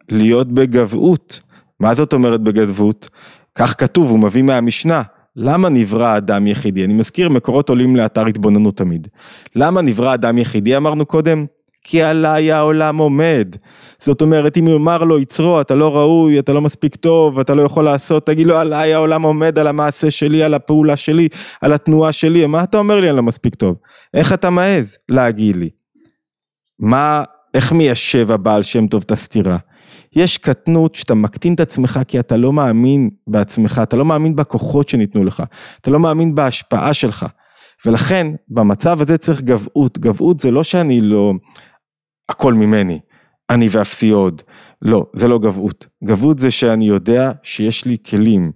להיות 0.09 0.53
בגבהות. 0.53 1.41
מה 1.81 1.95
זאת 1.95 2.13
אומרת 2.13 2.41
בגבהות? 2.41 3.09
כך 3.55 3.81
כתוב, 3.81 4.11
הוא 4.11 4.19
מביא 4.19 4.43
מהמשנה. 4.43 5.03
למה 5.37 5.69
נברא 5.69 6.17
אדם 6.17 6.47
יחידי? 6.47 6.85
אני 6.85 6.93
מזכיר, 6.93 7.29
מקורות 7.29 7.69
עולים 7.69 7.97
לאתר 7.97 8.27
התבוננות 8.27 8.77
תמיד. 8.77 9.09
למה 9.57 9.83
נברא 9.83 10.15
אדם 10.15 10.39
יחידי 10.39 10.77
אמרנו 10.77 11.07
קודם? 11.07 11.47
כי 11.85 12.03
עליי 12.03 12.53
העולם 12.53 12.97
עומד. 12.97 13.49
זאת 13.99 14.23
אומרת, 14.23 14.57
אם 14.57 14.67
יאמר 14.69 15.05
לו 15.05 15.19
יצרו, 15.19 15.61
אתה 15.61 15.75
לא 15.75 15.97
ראוי, 15.97 16.39
אתה 16.39 16.53
לא 16.53 16.61
מספיק 16.61 16.97
טוב, 16.97 17.39
אתה 17.39 17.55
לא 17.55 17.63
יכול 17.63 17.85
לעשות, 17.85 18.27
תגיד 18.27 18.47
לו, 18.47 18.57
עליי 18.57 18.95
העולם 18.95 19.23
עומד 19.23 19.59
על 19.59 19.67
המעשה 19.67 20.11
שלי, 20.11 20.43
על 20.43 20.55
הפעולה 20.55 20.97
שלי, 20.97 21.29
על 21.61 21.73
התנועה 21.73 22.13
שלי, 22.13 22.47
מה 22.47 22.65
אתה 22.65 22.79
אומר 22.79 23.01
לי 23.01 23.09
אני 23.09 23.17
לא 23.17 23.23
מספיק 23.23 23.55
טוב? 23.55 23.77
איך 24.15 24.33
אתה 24.33 24.51
מעז 24.51 24.97
להגיד 25.09 25.57
לי? 25.57 25.71
מה, 26.79 27.25
איך 27.55 27.73
מיישב 27.73 28.31
הבעל 28.31 28.63
שם 28.63 28.87
טוב 28.87 29.03
את 29.07 29.13
הסתירה? 29.13 29.57
יש 30.17 30.39
קטנות 30.39 30.95
שאתה 30.95 31.15
מקטין 31.15 31.55
את 31.55 31.61
עצמך 31.61 32.01
כי 32.09 32.21
אתה 32.21 32.37
לא 32.37 32.53
מאמין 32.53 33.11
בעצמך, 33.27 33.81
אתה 33.83 33.97
לא 33.97 34.05
מאמין 34.05 34.37
בכוחות 34.37 34.89
שניתנו 34.89 35.25
לך, 35.25 35.43
אתה 35.81 35.91
לא 35.91 36.01
מאמין 36.01 36.35
בהשפעה 36.35 36.95
שלך. 36.95 37.27
ולכן 37.87 38.27
במצב 38.49 39.01
הזה 39.01 39.19
צריך 39.19 39.43
גבהות, 39.43 39.99
גבהות 39.99 40.39
זה 40.39 40.51
לא 40.51 40.63
שאני 40.63 41.01
לא, 41.01 41.33
הכל 42.29 42.55
ממני, 42.55 43.01
אני 43.51 43.69
ואפסי 43.71 44.11
עוד, 44.11 44.43
לא, 44.83 45.07
זה 45.13 45.29
לא 45.29 45.39
גבהות, 45.39 45.87
גבהות 46.05 46.39
זה 46.39 46.51
שאני 46.51 46.85
יודע 46.85 47.33
שיש 47.43 47.85
לי 47.85 47.97
כלים 48.11 48.53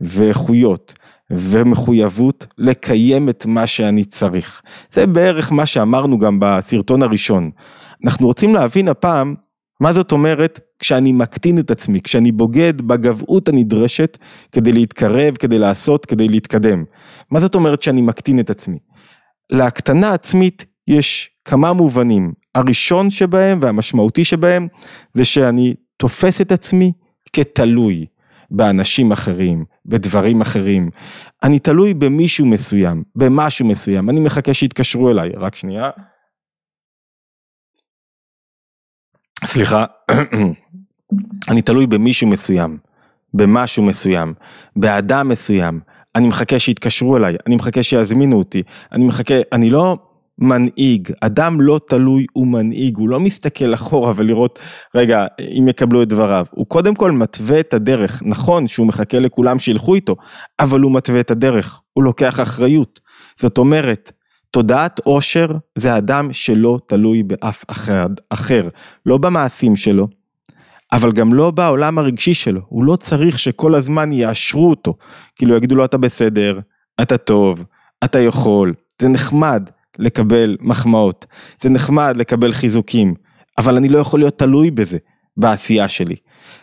ואיכויות 0.00 0.94
ומחויבות 1.30 2.46
לקיים 2.58 3.28
את 3.28 3.46
מה 3.46 3.66
שאני 3.66 4.04
צריך. 4.04 4.62
זה 4.90 5.06
בערך 5.06 5.52
מה 5.52 5.66
שאמרנו 5.66 6.18
גם 6.18 6.38
בסרטון 6.40 7.02
הראשון. 7.02 7.50
אנחנו 8.04 8.26
רוצים 8.26 8.54
להבין 8.54 8.88
הפעם 8.88 9.34
מה 9.80 9.92
זאת 9.92 10.12
אומרת 10.12 10.60
כשאני 10.78 11.12
מקטין 11.12 11.58
את 11.58 11.70
עצמי, 11.70 12.00
כשאני 12.00 12.32
בוגד 12.32 12.80
בגבהות 12.80 13.48
הנדרשת 13.48 14.18
כדי 14.52 14.72
להתקרב, 14.72 15.36
כדי 15.36 15.58
לעשות, 15.58 16.06
כדי 16.06 16.28
להתקדם. 16.28 16.84
מה 17.30 17.40
זאת 17.40 17.54
אומרת 17.54 17.82
שאני 17.82 18.02
מקטין 18.02 18.40
את 18.40 18.50
עצמי? 18.50 18.78
להקטנה 19.50 20.14
עצמית 20.14 20.64
יש 20.88 21.30
כמה 21.44 21.72
מובנים. 21.72 22.32
הראשון 22.54 23.10
שבהם 23.10 23.58
והמשמעותי 23.62 24.24
שבהם 24.24 24.68
זה 25.14 25.24
שאני 25.24 25.74
תופס 25.96 26.40
את 26.40 26.52
עצמי 26.52 26.92
כתלוי 27.32 28.06
באנשים 28.50 29.12
אחרים, 29.12 29.64
בדברים 29.86 30.40
אחרים. 30.40 30.90
אני 31.42 31.58
תלוי 31.58 31.94
במישהו 31.94 32.46
מסוים, 32.46 33.02
במשהו 33.16 33.66
מסוים. 33.66 34.10
אני 34.10 34.20
מחכה 34.20 34.54
שיתקשרו 34.54 35.10
אליי, 35.10 35.30
רק 35.36 35.56
שנייה. 35.56 35.90
סליחה, 39.44 39.84
אני 41.50 41.62
תלוי 41.62 41.86
במישהו 41.86 42.28
מסוים, 42.28 42.78
במשהו 43.34 43.82
מסוים, 43.82 44.34
באדם 44.76 45.28
מסוים, 45.28 45.80
אני 46.14 46.28
מחכה 46.28 46.58
שיתקשרו 46.58 47.16
אליי, 47.16 47.36
אני 47.46 47.56
מחכה 47.56 47.82
שיזמינו 47.82 48.38
אותי, 48.38 48.62
אני 48.92 49.04
מחכה, 49.04 49.34
אני 49.52 49.70
לא 49.70 49.96
מנהיג, 50.38 51.12
אדם 51.20 51.60
לא 51.60 51.80
תלוי 51.86 52.26
הוא 52.32 52.46
מנהיג, 52.46 52.96
הוא 52.96 53.08
לא 53.08 53.20
מסתכל 53.20 53.74
אחורה 53.74 54.12
ולראות, 54.16 54.58
רגע, 54.94 55.26
אם 55.58 55.68
יקבלו 55.68 56.02
את 56.02 56.08
דבריו, 56.08 56.46
הוא 56.50 56.66
קודם 56.66 56.94
כל 56.94 57.10
מתווה 57.10 57.60
את 57.60 57.74
הדרך, 57.74 58.22
נכון 58.26 58.68
שהוא 58.68 58.86
מחכה 58.86 59.18
לכולם 59.18 59.58
שילכו 59.58 59.94
איתו, 59.94 60.16
אבל 60.60 60.80
הוא 60.80 60.92
מתווה 60.92 61.20
את 61.20 61.30
הדרך, 61.30 61.80
הוא 61.92 62.04
לוקח 62.04 62.40
אחריות, 62.40 63.00
זאת 63.36 63.58
אומרת, 63.58 64.12
תודעת 64.50 65.00
עושר 65.04 65.46
זה 65.78 65.96
אדם 65.96 66.32
שלא 66.32 66.78
תלוי 66.86 67.22
באף 67.22 67.64
אחד 67.70 68.10
אחר, 68.30 68.68
לא 69.06 69.18
במעשים 69.18 69.76
שלו, 69.76 70.08
אבל 70.92 71.12
גם 71.12 71.34
לא 71.34 71.50
בעולם 71.50 71.98
הרגשי 71.98 72.34
שלו, 72.34 72.60
הוא 72.68 72.84
לא 72.84 72.96
צריך 72.96 73.38
שכל 73.38 73.74
הזמן 73.74 74.12
יאשרו 74.12 74.70
אותו, 74.70 74.94
כאילו 75.36 75.56
יגידו 75.56 75.76
לו 75.76 75.84
אתה 75.84 75.98
בסדר, 75.98 76.60
אתה 77.00 77.18
טוב, 77.18 77.64
אתה 78.04 78.18
יכול, 78.18 78.74
זה 79.02 79.08
נחמד 79.08 79.70
לקבל 79.98 80.56
מחמאות, 80.60 81.26
זה 81.60 81.70
נחמד 81.70 82.16
לקבל 82.16 82.52
חיזוקים, 82.52 83.14
אבל 83.58 83.76
אני 83.76 83.88
לא 83.88 83.98
יכול 83.98 84.20
להיות 84.20 84.38
תלוי 84.38 84.70
בזה, 84.70 84.98
בעשייה 85.36 85.88
שלי. 85.88 86.16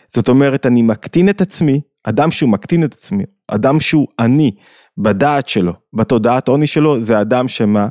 זאת 0.08 0.28
אומרת, 0.28 0.66
אני 0.66 0.82
מקטין 0.82 1.28
את 1.28 1.40
עצמי, 1.40 1.80
אדם 2.04 2.30
שהוא 2.30 2.50
מקטין 2.50 2.84
את 2.84 2.92
עצמי, 2.92 3.24
אדם 3.48 3.80
שהוא 3.80 4.08
אני, 4.18 4.50
בדעת 4.98 5.48
שלו, 5.48 5.72
בתודעת 5.92 6.48
עוני 6.48 6.66
שלו, 6.66 7.02
זה 7.02 7.20
אדם 7.20 7.48
שמה? 7.48 7.88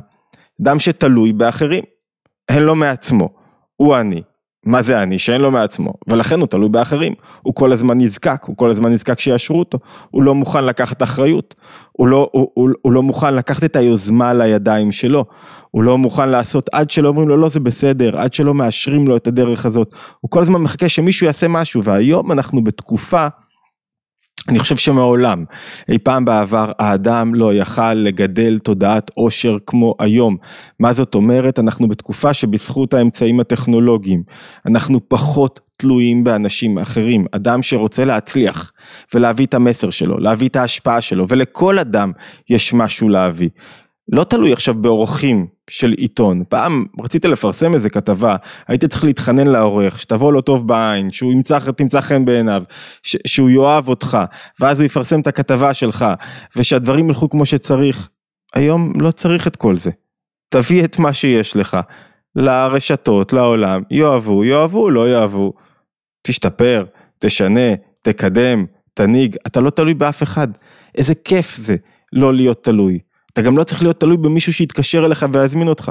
אדם 0.62 0.78
שתלוי 0.78 1.32
באחרים, 1.32 1.84
אין 2.48 2.62
לו 2.62 2.74
מעצמו, 2.74 3.28
הוא 3.76 3.96
אני. 3.96 4.22
מה 4.64 4.82
זה 4.82 5.02
אני? 5.02 5.18
שאין 5.18 5.40
לו 5.40 5.50
מעצמו, 5.50 5.92
ולכן 6.08 6.40
הוא 6.40 6.46
תלוי 6.46 6.68
באחרים. 6.68 7.14
הוא 7.42 7.54
כל 7.54 7.72
הזמן 7.72 7.98
נזקק, 7.98 8.44
הוא 8.46 8.56
כל 8.56 8.70
הזמן 8.70 8.92
נזקק 8.92 9.20
שיאשרו 9.20 9.58
אותו, 9.58 9.78
הוא 10.10 10.22
לא 10.22 10.34
מוכן 10.34 10.64
לקחת 10.64 11.02
אחריות, 11.02 11.54
הוא 11.92 12.08
לא, 12.08 12.28
הוא, 12.32 12.50
הוא, 12.54 12.70
הוא 12.82 12.92
לא 12.92 13.02
מוכן 13.02 13.34
לקחת 13.34 13.64
את 13.64 13.76
היוזמה 13.76 14.32
לידיים 14.32 14.92
שלו, 14.92 15.24
הוא 15.70 15.82
לא 15.82 15.98
מוכן 15.98 16.28
לעשות 16.28 16.68
עד 16.72 16.90
שלא 16.90 17.08
אומרים 17.08 17.28
לו 17.28 17.36
לא 17.36 17.48
זה 17.48 17.60
בסדר, 17.60 18.20
עד 18.20 18.32
שלא 18.32 18.54
מאשרים 18.54 19.08
לו 19.08 19.16
את 19.16 19.26
הדרך 19.26 19.66
הזאת, 19.66 19.94
הוא 20.20 20.30
כל 20.30 20.42
הזמן 20.42 20.62
מחכה 20.62 20.88
שמישהו 20.88 21.26
יעשה 21.26 21.48
משהו, 21.48 21.84
והיום 21.84 22.32
אנחנו 22.32 22.64
בתקופה 22.64 23.26
אני 24.50 24.58
חושב 24.58 24.76
שמעולם, 24.76 25.44
אי 25.88 25.98
פעם 25.98 26.24
בעבר, 26.24 26.72
האדם 26.78 27.34
לא 27.34 27.54
יכל 27.54 27.94
לגדל 27.94 28.58
תודעת 28.58 29.10
עושר 29.14 29.56
כמו 29.66 29.94
היום. 29.98 30.36
מה 30.80 30.92
זאת 30.92 31.14
אומרת? 31.14 31.58
אנחנו 31.58 31.88
בתקופה 31.88 32.34
שבזכות 32.34 32.94
האמצעים 32.94 33.40
הטכנולוגיים, 33.40 34.22
אנחנו 34.66 35.08
פחות 35.08 35.60
תלויים 35.76 36.24
באנשים 36.24 36.78
אחרים. 36.78 37.26
אדם 37.32 37.62
שרוצה 37.62 38.04
להצליח 38.04 38.72
ולהביא 39.14 39.46
את 39.46 39.54
המסר 39.54 39.90
שלו, 39.90 40.18
להביא 40.18 40.48
את 40.48 40.56
ההשפעה 40.56 41.00
שלו, 41.00 41.28
ולכל 41.28 41.78
אדם 41.78 42.12
יש 42.50 42.74
משהו 42.74 43.08
להביא. 43.08 43.48
לא 44.12 44.24
תלוי 44.24 44.52
עכשיו 44.52 44.74
באורחים 44.74 45.46
של 45.70 45.92
עיתון. 45.92 46.42
פעם 46.48 46.84
רצית 47.00 47.24
לפרסם 47.24 47.74
איזה 47.74 47.90
כתבה, 47.90 48.36
היית 48.68 48.84
צריך 48.84 49.04
להתחנן 49.04 49.46
לעורך, 49.46 50.00
שתבוא 50.00 50.32
לו 50.32 50.40
טוב 50.40 50.68
בעין, 50.68 51.10
שהוא 51.10 51.32
ימצא, 51.32 51.58
תמצא 51.76 52.00
חן 52.00 52.24
בעיניו, 52.24 52.62
ש, 53.02 53.16
שהוא 53.26 53.50
יאהב 53.50 53.88
אותך, 53.88 54.18
ואז 54.60 54.80
הוא 54.80 54.86
יפרסם 54.86 55.20
את 55.20 55.26
הכתבה 55.26 55.74
שלך, 55.74 56.06
ושהדברים 56.56 57.08
ילכו 57.08 57.30
כמו 57.30 57.46
שצריך. 57.46 58.08
היום 58.54 58.92
לא 59.00 59.10
צריך 59.10 59.46
את 59.46 59.56
כל 59.56 59.76
זה. 59.76 59.90
תביא 60.48 60.84
את 60.84 60.98
מה 60.98 61.12
שיש 61.12 61.56
לך 61.56 61.76
לרשתות, 62.36 63.32
לעולם, 63.32 63.82
יאהבו, 63.90 64.44
יאהבו, 64.44 64.90
לא 64.90 65.10
יאהבו. 65.10 65.52
תשתפר, 66.22 66.84
תשנה, 67.18 67.74
תקדם, 68.02 68.66
תנהיג, 68.94 69.36
אתה 69.46 69.60
לא 69.60 69.70
תלוי 69.70 69.94
באף 69.94 70.22
אחד. 70.22 70.48
איזה 70.94 71.14
כיף 71.14 71.56
זה 71.56 71.76
לא 72.12 72.34
להיות 72.34 72.64
תלוי. 72.64 72.98
אתה 73.40 73.48
גם 73.48 73.58
לא 73.58 73.64
צריך 73.64 73.82
להיות 73.82 74.00
תלוי 74.00 74.16
במישהו 74.16 74.52
שיתקשר 74.52 75.06
אליך 75.06 75.26
ויזמין 75.32 75.68
אותך. 75.68 75.90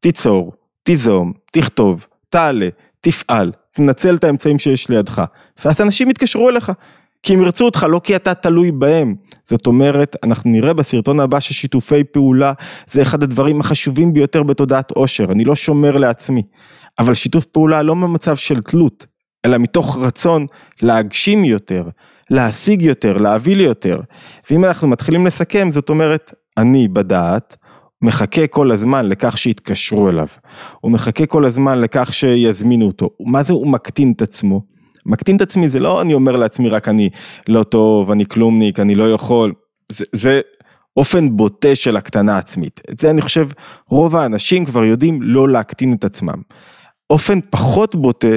תיצור, 0.00 0.52
תיזום, 0.82 1.32
תכתוב, 1.52 2.06
תעלה, 2.28 2.68
תפעל, 3.00 3.52
תנצל 3.72 4.14
את 4.14 4.24
האמצעים 4.24 4.58
שיש 4.58 4.88
לידך, 4.88 5.22
ואז 5.64 5.80
אנשים 5.80 6.10
יתקשרו 6.10 6.48
אליך. 6.48 6.72
כי 7.22 7.34
הם 7.34 7.42
ירצו 7.42 7.64
אותך, 7.64 7.86
לא 7.90 8.00
כי 8.04 8.16
אתה 8.16 8.34
תלוי 8.34 8.72
בהם. 8.72 9.14
זאת 9.44 9.66
אומרת, 9.66 10.16
אנחנו 10.22 10.50
נראה 10.50 10.72
בסרטון 10.72 11.20
הבא 11.20 11.40
ששיתופי 11.40 12.04
פעולה 12.04 12.52
זה 12.86 13.02
אחד 13.02 13.22
הדברים 13.22 13.60
החשובים 13.60 14.12
ביותר 14.12 14.42
בתודעת 14.42 14.90
עושר, 14.90 15.24
אני 15.32 15.44
לא 15.44 15.54
שומר 15.54 15.98
לעצמי. 15.98 16.42
אבל 16.98 17.14
שיתוף 17.14 17.46
פעולה 17.46 17.82
לא 17.82 17.94
במצב 17.94 18.36
של 18.36 18.60
תלות, 18.60 19.06
אלא 19.46 19.58
מתוך 19.58 19.98
רצון 20.00 20.46
להגשים 20.82 21.44
יותר, 21.44 21.82
להשיג 22.30 22.82
יותר, 22.82 23.16
להביא 23.18 23.56
לי 23.56 23.62
יותר. 23.62 24.00
ואם 24.50 24.64
אנחנו 24.64 24.88
מתחילים 24.88 25.26
לסכם, 25.26 25.68
זאת 25.72 25.88
אומרת, 25.88 26.32
אני 26.58 26.88
בדעת, 26.88 27.56
מחכה 28.02 28.46
כל 28.46 28.70
הזמן 28.70 29.08
לכך 29.08 29.38
שיתקשרו 29.38 30.08
אליו, 30.08 30.26
הוא 30.80 30.92
מחכה 30.92 31.26
כל 31.26 31.44
הזמן 31.44 31.80
לכך 31.80 32.12
שיזמינו 32.12 32.86
אותו, 32.86 33.10
מה 33.26 33.42
זה 33.42 33.52
הוא 33.52 33.66
מקטין 33.66 34.12
את 34.16 34.22
עצמו? 34.22 34.62
מקטין 35.06 35.36
את 35.36 35.40
עצמי 35.40 35.68
זה 35.68 35.80
לא 35.80 36.02
אני 36.02 36.14
אומר 36.14 36.36
לעצמי 36.36 36.68
רק 36.68 36.88
אני 36.88 37.10
לא 37.48 37.62
טוב, 37.62 38.10
אני 38.10 38.26
כלומניק, 38.26 38.80
אני 38.80 38.94
לא 38.94 39.12
יכול, 39.12 39.52
זה, 39.92 40.04
זה 40.12 40.40
אופן 40.96 41.36
בוטה 41.36 41.74
של 41.74 41.96
הקטנה 41.96 42.38
עצמית, 42.38 42.80
את 42.90 42.98
זה 42.98 43.10
אני 43.10 43.20
חושב 43.20 43.48
רוב 43.88 44.16
האנשים 44.16 44.64
כבר 44.64 44.84
יודעים 44.84 45.22
לא 45.22 45.48
להקטין 45.48 45.92
את 45.92 46.04
עצמם. 46.04 46.42
אופן 47.10 47.38
פחות 47.50 47.96
בוטה 47.96 48.36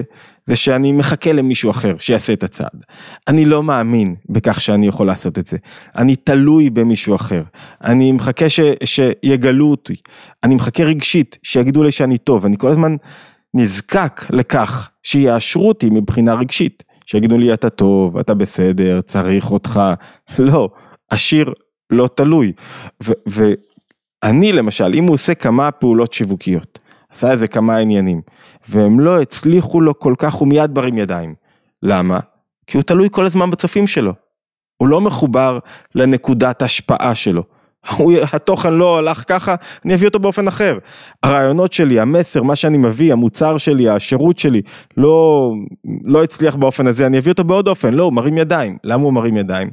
זה 0.49 0.55
שאני 0.55 0.91
מחכה 0.91 1.33
למישהו 1.33 1.71
אחר 1.71 1.95
שיעשה 1.99 2.33
את 2.33 2.43
הצעד. 2.43 2.83
אני 3.27 3.45
לא 3.45 3.63
מאמין 3.63 4.15
בכך 4.29 4.61
שאני 4.61 4.87
יכול 4.87 5.07
לעשות 5.07 5.39
את 5.39 5.47
זה. 5.47 5.57
אני 5.97 6.15
תלוי 6.15 6.69
במישהו 6.69 7.15
אחר. 7.15 7.43
אני 7.83 8.11
מחכה 8.11 8.49
ש, 8.49 8.59
שיגלו 8.83 9.71
אותי. 9.71 9.93
אני 10.43 10.55
מחכה 10.55 10.83
רגשית, 10.83 11.37
שיגידו 11.43 11.83
לי 11.83 11.91
שאני 11.91 12.17
טוב. 12.17 12.45
אני 12.45 12.57
כל 12.57 12.71
הזמן 12.71 12.95
נזקק 13.53 14.25
לכך 14.29 14.89
שיאשרו 15.03 15.67
אותי 15.67 15.89
מבחינה 15.89 16.33
רגשית. 16.33 16.83
שיגידו 17.05 17.37
לי 17.37 17.53
אתה 17.53 17.69
טוב, 17.69 18.17
אתה 18.17 18.33
בסדר, 18.33 19.01
צריך 19.01 19.51
אותך. 19.51 19.81
לא, 20.39 20.69
השיר 21.11 21.53
לא 21.89 22.09
תלוי. 22.15 22.51
ואני 23.25 24.51
למשל, 24.51 24.91
אם 24.95 25.03
הוא 25.03 25.13
עושה 25.13 25.33
כמה 25.33 25.71
פעולות 25.71 26.13
שיווקיות, 26.13 26.78
עשה 27.11 27.31
איזה 27.31 27.47
כמה 27.47 27.77
עניינים, 27.77 28.21
והם 28.69 28.99
לא 28.99 29.21
הצליחו 29.21 29.81
לו 29.81 29.99
כל 29.99 30.13
כך, 30.17 30.33
הוא 30.33 30.47
מיד 30.47 30.73
ברים 30.73 30.97
ידיים. 30.97 31.35
למה? 31.83 32.19
כי 32.67 32.77
הוא 32.77 32.83
תלוי 32.83 33.07
כל 33.11 33.25
הזמן 33.25 33.51
בצופים 33.51 33.87
שלו. 33.87 34.13
הוא 34.77 34.87
לא 34.87 35.01
מחובר 35.01 35.59
לנקודת 35.95 36.61
השפעה 36.61 37.15
שלו. 37.15 37.43
התוכן 38.33 38.73
לא 38.73 38.97
הלך 38.97 39.23
ככה, 39.27 39.55
אני 39.85 39.93
אביא 39.93 40.07
אותו 40.07 40.19
באופן 40.19 40.47
אחר. 40.47 40.77
הרעיונות 41.23 41.73
שלי, 41.73 41.99
המסר, 41.99 42.43
מה 42.43 42.55
שאני 42.55 42.77
מביא, 42.77 43.13
המוצר 43.13 43.57
שלי, 43.57 43.89
השירות 43.89 44.39
שלי, 44.39 44.61
לא, 44.97 45.51
לא 46.05 46.23
הצליח 46.23 46.55
באופן 46.55 46.87
הזה, 46.87 47.05
אני 47.07 47.17
אביא 47.17 47.31
אותו 47.31 47.43
בעוד 47.43 47.67
אופן. 47.67 47.93
לא, 47.93 48.03
הוא 48.03 48.13
מרים 48.13 48.37
ידיים. 48.37 48.77
למה 48.83 49.03
הוא 49.03 49.13
מרים 49.13 49.37
ידיים? 49.37 49.69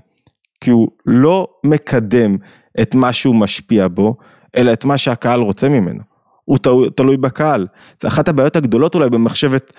כי 0.61 0.71
הוא 0.71 0.89
לא 1.07 1.49
מקדם 1.65 2.37
את 2.81 2.95
מה 2.95 3.13
שהוא 3.13 3.35
משפיע 3.35 3.89
בו, 3.89 4.17
אלא 4.57 4.73
את 4.73 4.85
מה 4.85 4.99
שהקהל 4.99 5.41
רוצה 5.41 5.69
ממנו. 5.69 6.16
הוא 6.47 6.59
תלוי 6.95 7.17
בקהל. 7.17 7.67
זה 8.03 8.09
אחת 8.09 8.29
הבעיות 8.29 8.57
הגדולות 8.57 8.95
אולי 8.95 9.11
במחשבת 9.11 9.73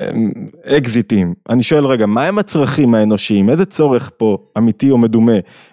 אמ, 0.00 0.30
אקזיטים. 0.64 1.34
אני 1.48 1.62
שואל 1.62 1.86
רגע, 1.86 2.06
מה 2.06 2.24
הם 2.24 2.38
הצרכים 2.38 2.94
האנושיים? 2.94 3.50
איזה 3.50 3.64
צורך 3.64 4.10
פה 4.16 4.38
אמיתי 4.58 4.90
או 4.90 4.98
מדומה 4.98 5.32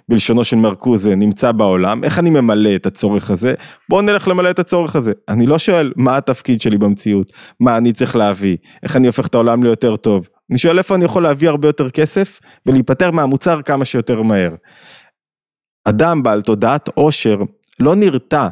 בלשונו 0.10 0.44
של 0.44 0.56
מרקוזה 0.56 1.16
נמצא 1.16 1.52
בעולם? 1.52 2.04
איך 2.04 2.20
אני 2.20 2.30
ממלא 2.30 2.75
את 2.75 2.86
הצורך 2.86 3.32
הזה? 3.32 3.54
בואו 3.90 4.02
נלך 4.02 4.28
למלא 4.28 4.50
את 4.50 4.60
הצורך 4.60 4.96
הזה. 4.96 5.12
אני 5.30 5.46
לא 5.46 5.60
שואל 5.60 5.94
מה 5.96 6.18
התפקיד 6.18 6.62
שלי 6.62 6.78
במציאות, 6.78 7.32
מה 7.60 7.78
אני 7.78 7.94
צריך 7.94 8.16
להביא, 8.16 8.58
איך 8.84 8.96
אני 8.96 9.08
הופך 9.08 9.28
את 9.28 9.36
העולם 9.36 9.64
ליותר 9.64 9.96
טוב. 9.96 10.28
אני 10.50 10.58
שואל 10.58 10.78
איפה 10.78 10.96
אני 10.96 11.06
יכול 11.06 11.24
להביא 11.24 11.50
הרבה 11.50 11.68
יותר 11.68 11.90
כסף 11.90 12.40
ולהיפטר 12.66 13.12
מהמוצר 13.12 13.62
כמה 13.62 13.86
שיותר 13.86 14.22
מהר. 14.22 14.56
אדם 15.86 16.24
בעל 16.24 16.42
תודעת 16.42 16.90
עושר 16.94 17.38
לא 17.80 17.96
נרתע 17.96 18.48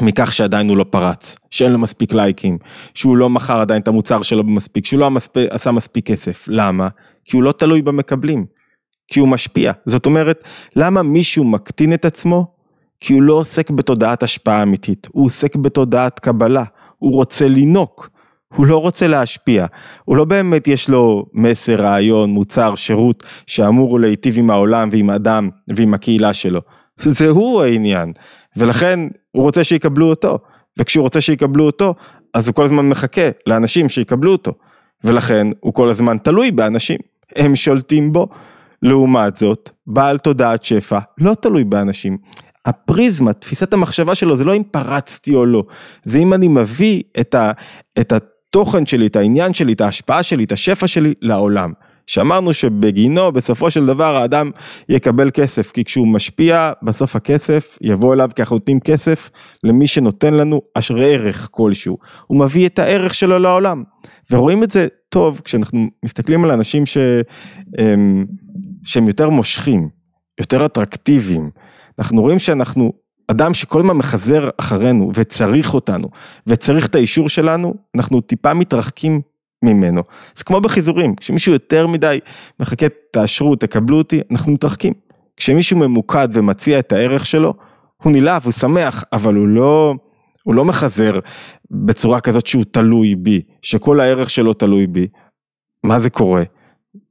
מכך 0.00 0.32
שעדיין 0.32 0.68
הוא 0.68 0.76
לא 0.76 0.84
פרץ, 0.90 1.36
שאין 1.50 1.72
לו 1.72 1.78
מספיק 1.78 2.14
לייקים, 2.14 2.58
שהוא 2.94 3.16
לא 3.16 3.30
מכר 3.30 3.60
עדיין 3.60 3.82
את 3.82 3.88
המוצר 3.88 4.22
שלו 4.22 4.44
במספיק, 4.44 4.86
שהוא 4.86 5.00
לא 5.00 5.06
המספ... 5.06 5.36
עשה 5.50 5.70
מספיק 5.70 6.06
כסף. 6.06 6.44
למה? 6.48 6.88
כי 7.24 7.36
הוא 7.36 7.42
לא 7.42 7.52
תלוי 7.52 7.82
במקבלים, 7.82 8.44
כי 9.08 9.20
הוא 9.20 9.28
משפיע. 9.28 9.72
זאת 9.86 10.06
אומרת, 10.06 10.44
למה 10.76 11.02
מישהו 11.02 11.44
מקטין 11.44 11.92
את 11.92 12.04
עצמו? 12.04 12.46
כי 13.00 13.12
הוא 13.12 13.22
לא 13.22 13.34
עוסק 13.34 13.70
בתודעת 13.70 14.22
השפעה 14.22 14.62
אמיתית, 14.62 15.08
הוא 15.12 15.26
עוסק 15.26 15.56
בתודעת 15.56 16.18
קבלה, 16.18 16.64
הוא 16.98 17.12
רוצה 17.12 17.48
לינוק, 17.48 18.10
הוא 18.54 18.66
לא 18.66 18.78
רוצה 18.78 19.06
להשפיע, 19.06 19.66
הוא 20.04 20.16
לא 20.16 20.24
באמת 20.24 20.68
יש 20.68 20.88
לו 20.88 21.26
מסר, 21.32 21.82
רעיון, 21.82 22.30
מוצר, 22.30 22.74
שירות, 22.74 23.24
שאמור 23.46 24.00
להיטיב 24.00 24.38
עם 24.38 24.50
העולם 24.50 24.88
ועם 24.92 25.10
האדם 25.10 25.48
ועם 25.68 25.94
הקהילה 25.94 26.34
שלו. 26.34 26.60
זה 26.96 27.28
הוא 27.28 27.62
העניין. 27.62 28.12
ולכן 28.56 29.00
הוא 29.30 29.42
רוצה 29.42 29.64
שיקבלו 29.64 30.10
אותו, 30.10 30.38
וכשהוא 30.78 31.02
רוצה 31.02 31.20
שיקבלו 31.20 31.66
אותו, 31.66 31.94
אז 32.34 32.48
הוא 32.48 32.54
כל 32.54 32.64
הזמן 32.64 32.88
מחכה 32.88 33.30
לאנשים 33.46 33.88
שיקבלו 33.88 34.32
אותו, 34.32 34.52
ולכן 35.04 35.46
הוא 35.60 35.74
כל 35.74 35.88
הזמן 35.88 36.18
תלוי 36.18 36.50
באנשים, 36.50 36.98
הם 37.36 37.56
שולטים 37.56 38.12
בו. 38.12 38.28
לעומת 38.82 39.36
זאת, 39.36 39.70
בעל 39.86 40.18
תודעת 40.18 40.64
שפע 40.64 40.98
לא 41.18 41.34
תלוי 41.34 41.64
באנשים. 41.64 42.18
הפריזמה, 42.66 43.32
תפיסת 43.32 43.72
המחשבה 43.72 44.14
שלו, 44.14 44.36
זה 44.36 44.44
לא 44.44 44.56
אם 44.56 44.62
פרצתי 44.70 45.34
או 45.34 45.46
לא, 45.46 45.64
זה 46.02 46.18
אם 46.18 46.34
אני 46.34 46.48
מביא 46.48 47.02
את, 47.20 47.34
ה, 47.34 47.52
את 48.00 48.12
התוכן 48.12 48.86
שלי, 48.86 49.06
את 49.06 49.16
העניין 49.16 49.54
שלי, 49.54 49.72
את 49.72 49.80
ההשפעה 49.80 50.22
שלי, 50.22 50.44
את 50.44 50.52
השפע 50.52 50.86
שלי 50.86 51.14
לעולם. 51.20 51.72
שאמרנו 52.06 52.52
שבגינו 52.52 53.32
בסופו 53.32 53.70
של 53.70 53.86
דבר 53.86 54.16
האדם 54.16 54.50
יקבל 54.88 55.30
כסף, 55.34 55.70
כי 55.70 55.84
כשהוא 55.84 56.08
משפיע 56.08 56.72
בסוף 56.82 57.16
הכסף 57.16 57.78
יבוא 57.80 58.14
אליו 58.14 58.30
כי 58.36 58.42
אנחנו 58.42 58.56
נותנים 58.56 58.80
כסף 58.80 59.30
למי 59.64 59.86
שנותן 59.86 60.34
לנו 60.34 60.62
אשר 60.74 60.96
ערך 60.98 61.48
כלשהו, 61.50 61.98
הוא 62.26 62.40
מביא 62.40 62.66
את 62.66 62.78
הערך 62.78 63.14
שלו 63.14 63.38
לעולם. 63.38 63.82
ורואים 64.30 64.62
את 64.62 64.70
זה 64.70 64.86
טוב 65.08 65.40
כשאנחנו 65.44 65.86
מסתכלים 66.04 66.44
על 66.44 66.50
אנשים 66.50 66.86
ש, 66.86 66.96
הם, 67.78 68.26
שהם 68.84 69.08
יותר 69.08 69.30
מושכים, 69.30 69.88
יותר 70.40 70.66
אטרקטיביים, 70.66 71.50
אנחנו 71.98 72.22
רואים 72.22 72.38
שאנחנו 72.38 72.92
אדם 73.28 73.54
שכל 73.54 73.80
הזמן 73.80 73.96
מחזר 73.96 74.50
אחרינו 74.58 75.10
וצריך 75.14 75.74
אותנו 75.74 76.08
וצריך 76.46 76.86
את 76.86 76.94
האישור 76.94 77.28
שלנו, 77.28 77.74
אנחנו 77.96 78.20
טיפה 78.20 78.54
מתרחקים 78.54 79.20
ממנו. 79.62 80.02
זה 80.34 80.44
כמו 80.44 80.60
בחיזורים, 80.60 81.14
כשמישהו 81.14 81.52
יותר 81.52 81.86
מדי 81.86 82.18
מחכה, 82.60 82.86
תאשרו, 83.10 83.56
תקבלו 83.56 83.98
אותי, 83.98 84.20
אנחנו 84.30 84.52
מתרחקים. 84.52 84.92
כשמישהו 85.36 85.78
ממוקד 85.78 86.28
ומציע 86.32 86.78
את 86.78 86.92
הערך 86.92 87.26
שלו, 87.26 87.54
הוא 88.02 88.12
נלהב, 88.12 88.44
הוא 88.44 88.52
שמח, 88.52 89.04
אבל 89.12 89.34
הוא 89.34 89.48
לא, 89.48 89.94
הוא 90.44 90.54
לא 90.54 90.64
מחזר 90.64 91.18
בצורה 91.70 92.20
כזאת 92.20 92.46
שהוא 92.46 92.64
תלוי 92.70 93.14
בי, 93.14 93.42
שכל 93.62 94.00
הערך 94.00 94.30
שלו 94.30 94.52
תלוי 94.52 94.86
בי. 94.86 95.06
מה 95.84 96.00
זה 96.00 96.10
קורה? 96.10 96.42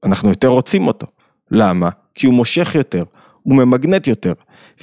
אנחנו 0.04 0.30
יותר 0.30 0.48
רוצים 0.48 0.88
אותו. 0.88 1.08
למה? 1.52 1.90
כי 2.16 2.26
הוא 2.26 2.34
מושך 2.36 2.76
יותר, 2.76 3.04
הוא 3.44 3.56
ממגנט 3.56 4.08
יותר. 4.08 4.34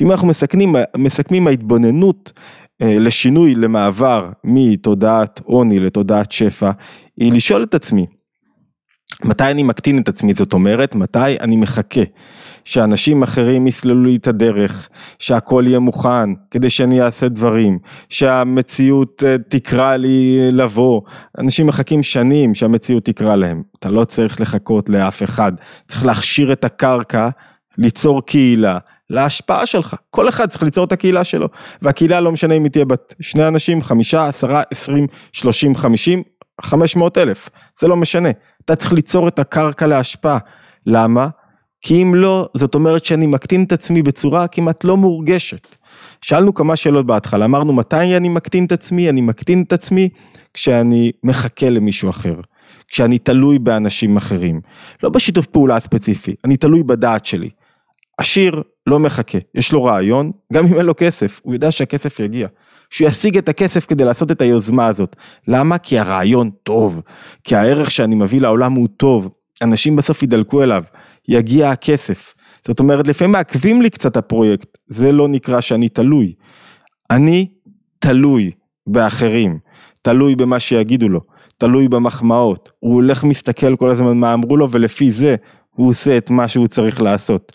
ואם 0.01 0.11
אנחנו 0.11 0.29
מסכמים, 0.29 0.75
מסכמים 0.97 1.47
ההתבוננות 1.47 2.33
לשינוי, 2.81 3.55
למעבר 3.55 4.31
מתודעת 4.45 5.41
עוני 5.45 5.81
לתודעת 5.81 6.33
שפע, 6.33 6.71
היא 7.17 7.33
לשאול 7.33 7.63
את 7.63 7.75
עצמי, 7.75 8.07
מתי 9.25 9.45
אני 9.45 9.63
מקטין 9.63 9.99
את 9.99 10.09
עצמי, 10.09 10.35
זאת 10.35 10.53
אומרת, 10.53 10.95
מתי 10.95 11.41
אני 11.41 11.57
מחכה 11.57 12.01
שאנשים 12.65 13.23
אחרים 13.23 13.67
יסללו 13.67 14.05
לי 14.05 14.17
את 14.17 14.27
הדרך, 14.27 14.89
שהכל 15.19 15.65
יהיה 15.67 15.79
מוכן 15.79 16.31
כדי 16.51 16.71
שאני 16.71 17.03
אעשה 17.03 17.29
דברים, 17.29 17.79
שהמציאות 18.09 19.25
אה, 19.27 19.37
תקרא 19.49 19.97
לי 19.97 20.39
לבוא, 20.53 21.01
אנשים 21.39 21.67
מחכים 21.67 22.03
שנים 22.03 22.55
שהמציאות 22.55 23.05
תקרא 23.05 23.37
להם, 23.37 23.63
אתה 23.79 23.91
לא 23.91 24.05
צריך 24.05 24.41
לחכות 24.41 24.89
לאף 24.89 25.23
אחד, 25.23 25.53
צריך 25.89 26.07
להכשיר 26.07 26.53
את 26.53 26.65
הקרקע, 26.65 27.29
ליצור 27.79 28.27
קהילה, 28.27 28.79
להשפעה 29.11 29.67
שלך, 29.67 29.95
כל 30.11 30.29
אחד 30.29 30.49
צריך 30.49 30.63
ליצור 30.63 30.85
את 30.85 30.93
הקהילה 30.93 31.25
שלו, 31.25 31.47
והקהילה 31.83 32.21
לא 32.21 32.33
משנה 32.33 32.55
אם 32.55 32.65
היא 32.65 32.73
תהיה 32.73 32.85
בת 32.85 33.15
שני 33.21 33.49
אנשים, 33.49 33.83
חמישה, 33.83 34.29
עשרה, 34.29 34.63
עשרים, 34.71 35.07
שלושים, 35.33 35.77
חמישים, 35.77 36.23
חמש 36.61 36.97
מאות 36.97 37.19
אלף, 37.19 37.49
זה 37.81 37.89
לא 37.89 37.97
משנה, 37.97 38.29
אתה 38.65 38.77
צריך 38.77 38.93
ליצור 38.93 39.29
את 39.29 39.39
הקרקע 39.39 39.87
להשפעה, 39.87 40.39
למה? 40.87 41.29
כי 41.81 42.03
אם 42.03 42.15
לא, 42.15 42.49
זאת 42.55 42.75
אומרת 42.75 43.05
שאני 43.05 43.27
מקטין 43.27 43.65
את 43.65 43.73
עצמי 43.73 44.03
בצורה 44.03 44.47
כמעט 44.47 44.85
לא 44.85 44.97
מורגשת. 44.97 45.77
שאלנו 46.23 46.55
כמה 46.55 46.77
שאלות 46.77 47.07
בהתחלה, 47.07 47.45
אמרנו 47.45 47.73
מתי 47.73 48.17
אני 48.17 48.29
מקטין 48.29 48.65
את 48.65 48.73
עצמי? 48.73 49.09
אני 49.09 49.21
מקטין 49.21 49.63
את 49.63 49.73
עצמי 49.73 50.09
כשאני 50.55 51.13
מחכה 51.25 51.71
למישהו 51.71 52.11
אחר, 52.11 52.35
כשאני 52.89 53.19
תלוי 53.19 53.59
באנשים 53.59 54.17
אחרים, 54.17 54.61
לא 55.03 55.11
בשיתוף 55.11 55.47
פעולה 55.47 55.77
הספציפי, 55.77 56.35
אני 56.45 56.57
תלוי 56.57 56.83
בדעת 56.83 57.25
שלי. 57.25 57.51
עשיר 58.19 58.63
לא 58.87 58.99
מחכה, 58.99 59.39
יש 59.55 59.73
לו 59.73 59.85
רעיון, 59.85 60.33
גם 60.53 60.67
אם 60.67 60.75
אין 60.75 60.87
לו 60.87 60.95
כסף, 60.97 61.41
הוא 61.43 61.55
יודע 61.55 61.73
שהכסף 61.73 62.21
יגיע. 62.21 62.49
שהוא 62.91 63.09
ישיג 63.09 63.39
את 63.39 63.49
הכסף 63.49 63.87
כדי 63.87 64.05
לעשות 64.05 64.31
את 64.31 64.41
היוזמה 64.41 64.87
הזאת. 64.87 65.17
למה? 65.49 65.79
כי 65.79 65.99
הרעיון 65.99 66.51
טוב, 66.63 67.01
כי 67.45 67.57
הערך 67.57 67.91
שאני 67.91 68.15
מביא 68.15 68.41
לעולם 68.41 68.73
הוא 68.73 68.89
טוב, 68.97 69.29
אנשים 69.63 69.97
בסוף 69.97 70.23
ידלקו 70.23 70.63
אליו, 70.63 70.83
יגיע 71.29 71.71
הכסף. 71.71 72.35
זאת 72.67 72.81
אומרת, 72.81 73.09
לפעמים 73.09 73.33
מעכבים 73.33 73.83
לי 73.83 73.91
קצת 73.91 74.17
הפרויקט, 74.17 74.79
זה 74.87 75.13
לא 75.13 75.29
נקרא 75.29 75.61
שאני 75.61 75.89
תלוי. 75.89 76.35
אני 77.11 77.49
תלוי 77.99 78.51
באחרים, 78.87 79.59
תלוי 80.03 80.37
במה 80.37 80.61
שיגידו 80.61 81.09
לו, 81.09 81.21
תלוי 81.59 81.89
במחמאות, 81.89 82.73
הוא 82.79 82.95
הולך 82.95 83.25
מסתכל 83.25 83.77
כל 83.77 83.91
הזמן 83.91 84.17
מה 84.17 84.35
אמרו 84.35 84.57
לו 84.57 84.71
ולפי 84.71 85.11
זה 85.11 85.37
הוא 85.75 85.89
עושה 85.89 86.17
את 86.17 86.31
מה 86.31 86.49
שהוא 86.49 86.67
צריך 86.67 87.01
לעשות. 87.01 87.53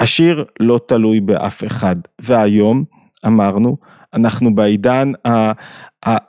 השיר 0.00 0.44
לא 0.60 0.80
תלוי 0.86 1.20
באף 1.20 1.64
אחד, 1.64 1.96
והיום 2.18 2.84
אמרנו, 3.26 3.76
אנחנו 4.14 4.54
בעידן 4.54 5.12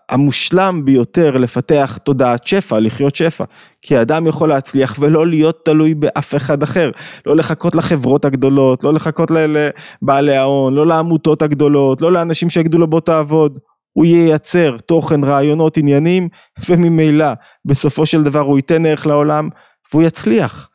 המושלם 0.09 0.81
ביותר 0.85 1.37
לפתח 1.37 1.99
תודעת 2.03 2.47
שפע, 2.47 2.79
לחיות 2.79 3.15
שפע. 3.15 3.43
כי 3.81 3.97
האדם 3.97 4.27
יכול 4.27 4.49
להצליח 4.49 4.95
ולא 4.99 5.27
להיות 5.27 5.65
תלוי 5.65 5.93
באף 5.93 6.35
אחד 6.35 6.63
אחר. 6.63 6.91
לא 7.25 7.35
לחכות 7.35 7.75
לחברות 7.75 8.25
הגדולות, 8.25 8.83
לא 8.83 8.93
לחכות 8.93 9.31
לבעלי 9.31 10.35
ההון, 10.35 10.73
לא 10.73 10.87
לעמותות 10.87 11.41
הגדולות, 11.41 12.01
לא 12.01 12.11
לאנשים 12.11 12.49
שיגידו 12.49 12.77
לו 12.77 12.87
בוא 12.87 12.99
תעבוד. 12.99 13.59
הוא 13.93 14.05
ייצר 14.05 14.77
תוכן, 14.85 15.23
רעיונות, 15.23 15.77
עניינים, 15.77 16.29
וממילא 16.69 17.27
בסופו 17.65 18.05
של 18.05 18.23
דבר 18.23 18.39
הוא 18.39 18.57
ייתן 18.57 18.85
ערך 18.85 19.07
לעולם 19.07 19.49
והוא 19.91 20.03
יצליח. 20.03 20.69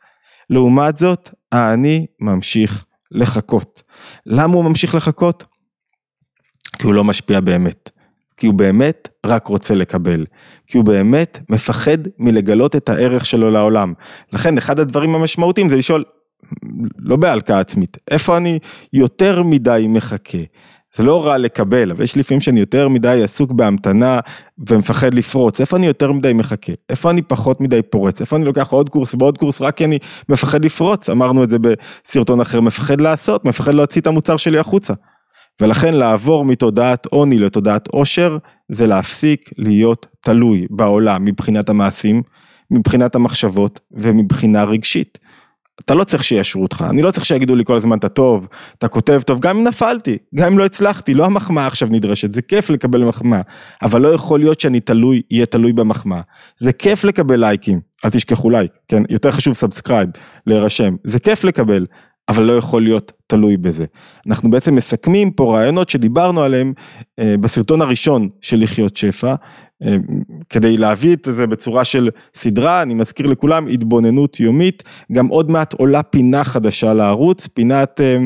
לעומת 0.49 0.97
זאת, 0.97 1.29
האני 1.51 2.05
ממשיך 2.19 2.85
לחכות. 3.11 3.83
למה 4.25 4.53
הוא 4.53 4.63
ממשיך 4.63 4.95
לחכות? 4.95 5.45
כי 6.79 6.85
הוא 6.85 6.93
לא 6.93 7.03
משפיע 7.03 7.39
באמת. 7.39 7.89
כי 8.37 8.47
הוא 8.47 8.53
באמת 8.53 9.07
רק 9.25 9.47
רוצה 9.47 9.75
לקבל. 9.75 10.25
כי 10.67 10.77
הוא 10.77 10.85
באמת 10.85 11.39
מפחד 11.49 11.97
מלגלות 12.19 12.75
את 12.75 12.89
הערך 12.89 13.25
שלו 13.25 13.51
לעולם. 13.51 13.93
לכן 14.33 14.57
אחד 14.57 14.79
הדברים 14.79 15.15
המשמעותיים 15.15 15.69
זה 15.69 15.75
לשאול, 15.75 16.03
לא 16.97 17.15
בהלקאה 17.15 17.59
עצמית, 17.59 17.97
איפה 18.11 18.37
אני 18.37 18.59
יותר 18.93 19.43
מדי 19.43 19.85
מחכה? 19.89 20.37
זה 20.97 21.03
לא 21.03 21.25
רע 21.25 21.37
לקבל, 21.37 21.91
אבל 21.91 22.03
יש 22.03 22.17
לפעמים 22.17 22.41
שאני 22.41 22.59
יותר 22.59 22.87
מדי 22.87 23.21
עסוק 23.23 23.51
בהמתנה 23.51 24.19
ומפחד 24.69 25.13
לפרוץ, 25.13 25.61
איפה 25.61 25.77
אני 25.77 25.87
יותר 25.87 26.11
מדי 26.11 26.33
מחכה? 26.33 26.73
איפה 26.89 27.09
אני 27.09 27.21
פחות 27.21 27.61
מדי 27.61 27.81
פורץ? 27.81 28.21
איפה 28.21 28.35
אני 28.35 28.45
לוקח 28.45 28.71
עוד 28.71 28.89
קורס 28.89 29.15
ועוד 29.19 29.37
קורס 29.37 29.61
רק 29.61 29.77
כי 29.77 29.85
אני 29.85 29.99
מפחד 30.29 30.65
לפרוץ? 30.65 31.09
אמרנו 31.09 31.43
את 31.43 31.49
זה 31.49 31.57
בסרטון 31.59 32.41
אחר, 32.41 32.61
מפחד 32.61 33.01
לעשות, 33.01 33.45
מפחד 33.45 33.73
להוציא 33.73 34.01
את 34.01 34.07
המוצר 34.07 34.37
שלי 34.37 34.59
החוצה. 34.59 34.93
ולכן 35.61 35.93
לעבור 35.93 36.45
מתודעת 36.45 37.05
עוני 37.05 37.39
לתודעת 37.39 37.87
עושר, 37.87 38.37
זה 38.69 38.87
להפסיק 38.87 39.49
להיות 39.57 40.05
תלוי 40.21 40.67
בעולם 40.69 41.25
מבחינת 41.25 41.69
המעשים, 41.69 42.21
מבחינת 42.71 43.15
המחשבות 43.15 43.79
ומבחינה 43.91 44.63
רגשית. 44.63 45.17
אתה 45.85 45.95
לא 45.95 46.03
צריך 46.03 46.23
שיאשרו 46.23 46.61
אותך, 46.61 46.85
אני 46.89 47.01
לא 47.01 47.11
צריך 47.11 47.25
שיגידו 47.25 47.55
לי 47.55 47.65
כל 47.65 47.75
הזמן 47.75 47.97
אתה 47.97 48.09
טוב, 48.09 48.47
אתה 48.77 48.87
כותב 48.87 49.21
טוב, 49.25 49.39
גם 49.39 49.57
אם 49.57 49.63
נפלתי, 49.63 50.17
גם 50.35 50.51
אם 50.51 50.57
לא 50.57 50.65
הצלחתי, 50.65 51.13
לא 51.13 51.25
המחמאה 51.25 51.67
עכשיו 51.67 51.87
נדרשת, 51.91 52.31
זה 52.31 52.41
כיף 52.41 52.69
לקבל 52.69 53.03
מחמאה, 53.03 53.41
אבל 53.81 54.01
לא 54.01 54.07
יכול 54.07 54.39
להיות 54.39 54.59
שאני 54.59 54.79
תלוי, 54.79 55.21
יהיה 55.31 55.45
תלוי 55.45 55.73
במחמאה. 55.73 56.21
זה 56.57 56.73
כיף 56.73 57.03
לקבל 57.03 57.39
לייקים, 57.39 57.79
אל 58.05 58.09
תשכחו 58.09 58.49
לייק, 58.49 58.71
כן, 58.87 59.03
יותר 59.09 59.31
חשוב 59.31 59.53
subscribe, 59.53 60.09
להירשם, 60.47 60.95
זה 61.03 61.19
כיף 61.19 61.43
לקבל, 61.43 61.85
אבל 62.29 62.43
לא 62.43 62.53
יכול 62.53 62.81
להיות 62.83 63.11
תלוי 63.27 63.57
בזה. 63.57 63.85
אנחנו 64.27 64.49
בעצם 64.49 64.75
מסכמים 64.75 65.31
פה 65.31 65.57
רעיונות 65.57 65.89
שדיברנו 65.89 66.41
עליהם 66.41 66.73
אה, 67.19 67.35
בסרטון 67.39 67.81
הראשון 67.81 68.29
של 68.41 68.61
לחיות 68.61 68.97
שפע, 68.97 69.35
כדי 70.49 70.77
להביא 70.77 71.13
את 71.13 71.27
זה 71.31 71.47
בצורה 71.47 71.83
של 71.83 72.09
סדרה, 72.35 72.81
אני 72.81 72.93
מזכיר 72.93 73.27
לכולם, 73.27 73.67
התבוננות 73.67 74.39
יומית, 74.39 74.83
גם 75.11 75.27
עוד 75.27 75.51
מעט 75.51 75.73
עולה 75.73 76.03
פינה 76.03 76.43
חדשה 76.43 76.93
לערוץ, 76.93 77.47
פינת 77.47 78.01
אה, 78.01 78.17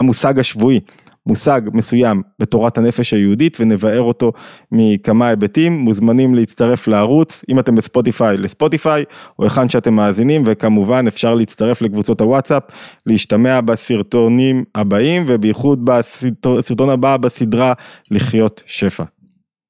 המושג 0.00 0.38
השבועי. 0.38 0.80
מושג 1.26 1.60
מסוים 1.72 2.22
בתורת 2.38 2.78
הנפש 2.78 3.12
היהודית 3.12 3.56
ונבאר 3.60 4.02
אותו 4.02 4.32
מכמה 4.72 5.28
היבטים, 5.28 5.78
מוזמנים 5.78 6.34
להצטרף 6.34 6.88
לערוץ, 6.88 7.44
אם 7.48 7.58
אתם 7.58 7.74
בספוטיפיי 7.74 8.36
לספוטיפיי 8.36 9.04
או 9.38 9.44
היכן 9.44 9.68
שאתם 9.68 9.94
מאזינים 9.94 10.42
וכמובן 10.46 11.06
אפשר 11.06 11.34
להצטרף 11.34 11.82
לקבוצות 11.82 12.20
הוואטסאפ, 12.20 12.62
להשתמע 13.06 13.60
בסרטונים 13.60 14.64
הבאים 14.74 15.24
ובייחוד 15.26 15.84
בסרטון 15.84 16.90
הבא 16.90 17.16
בסדרה 17.16 17.72
לחיות 18.10 18.62
שפע. 18.66 19.04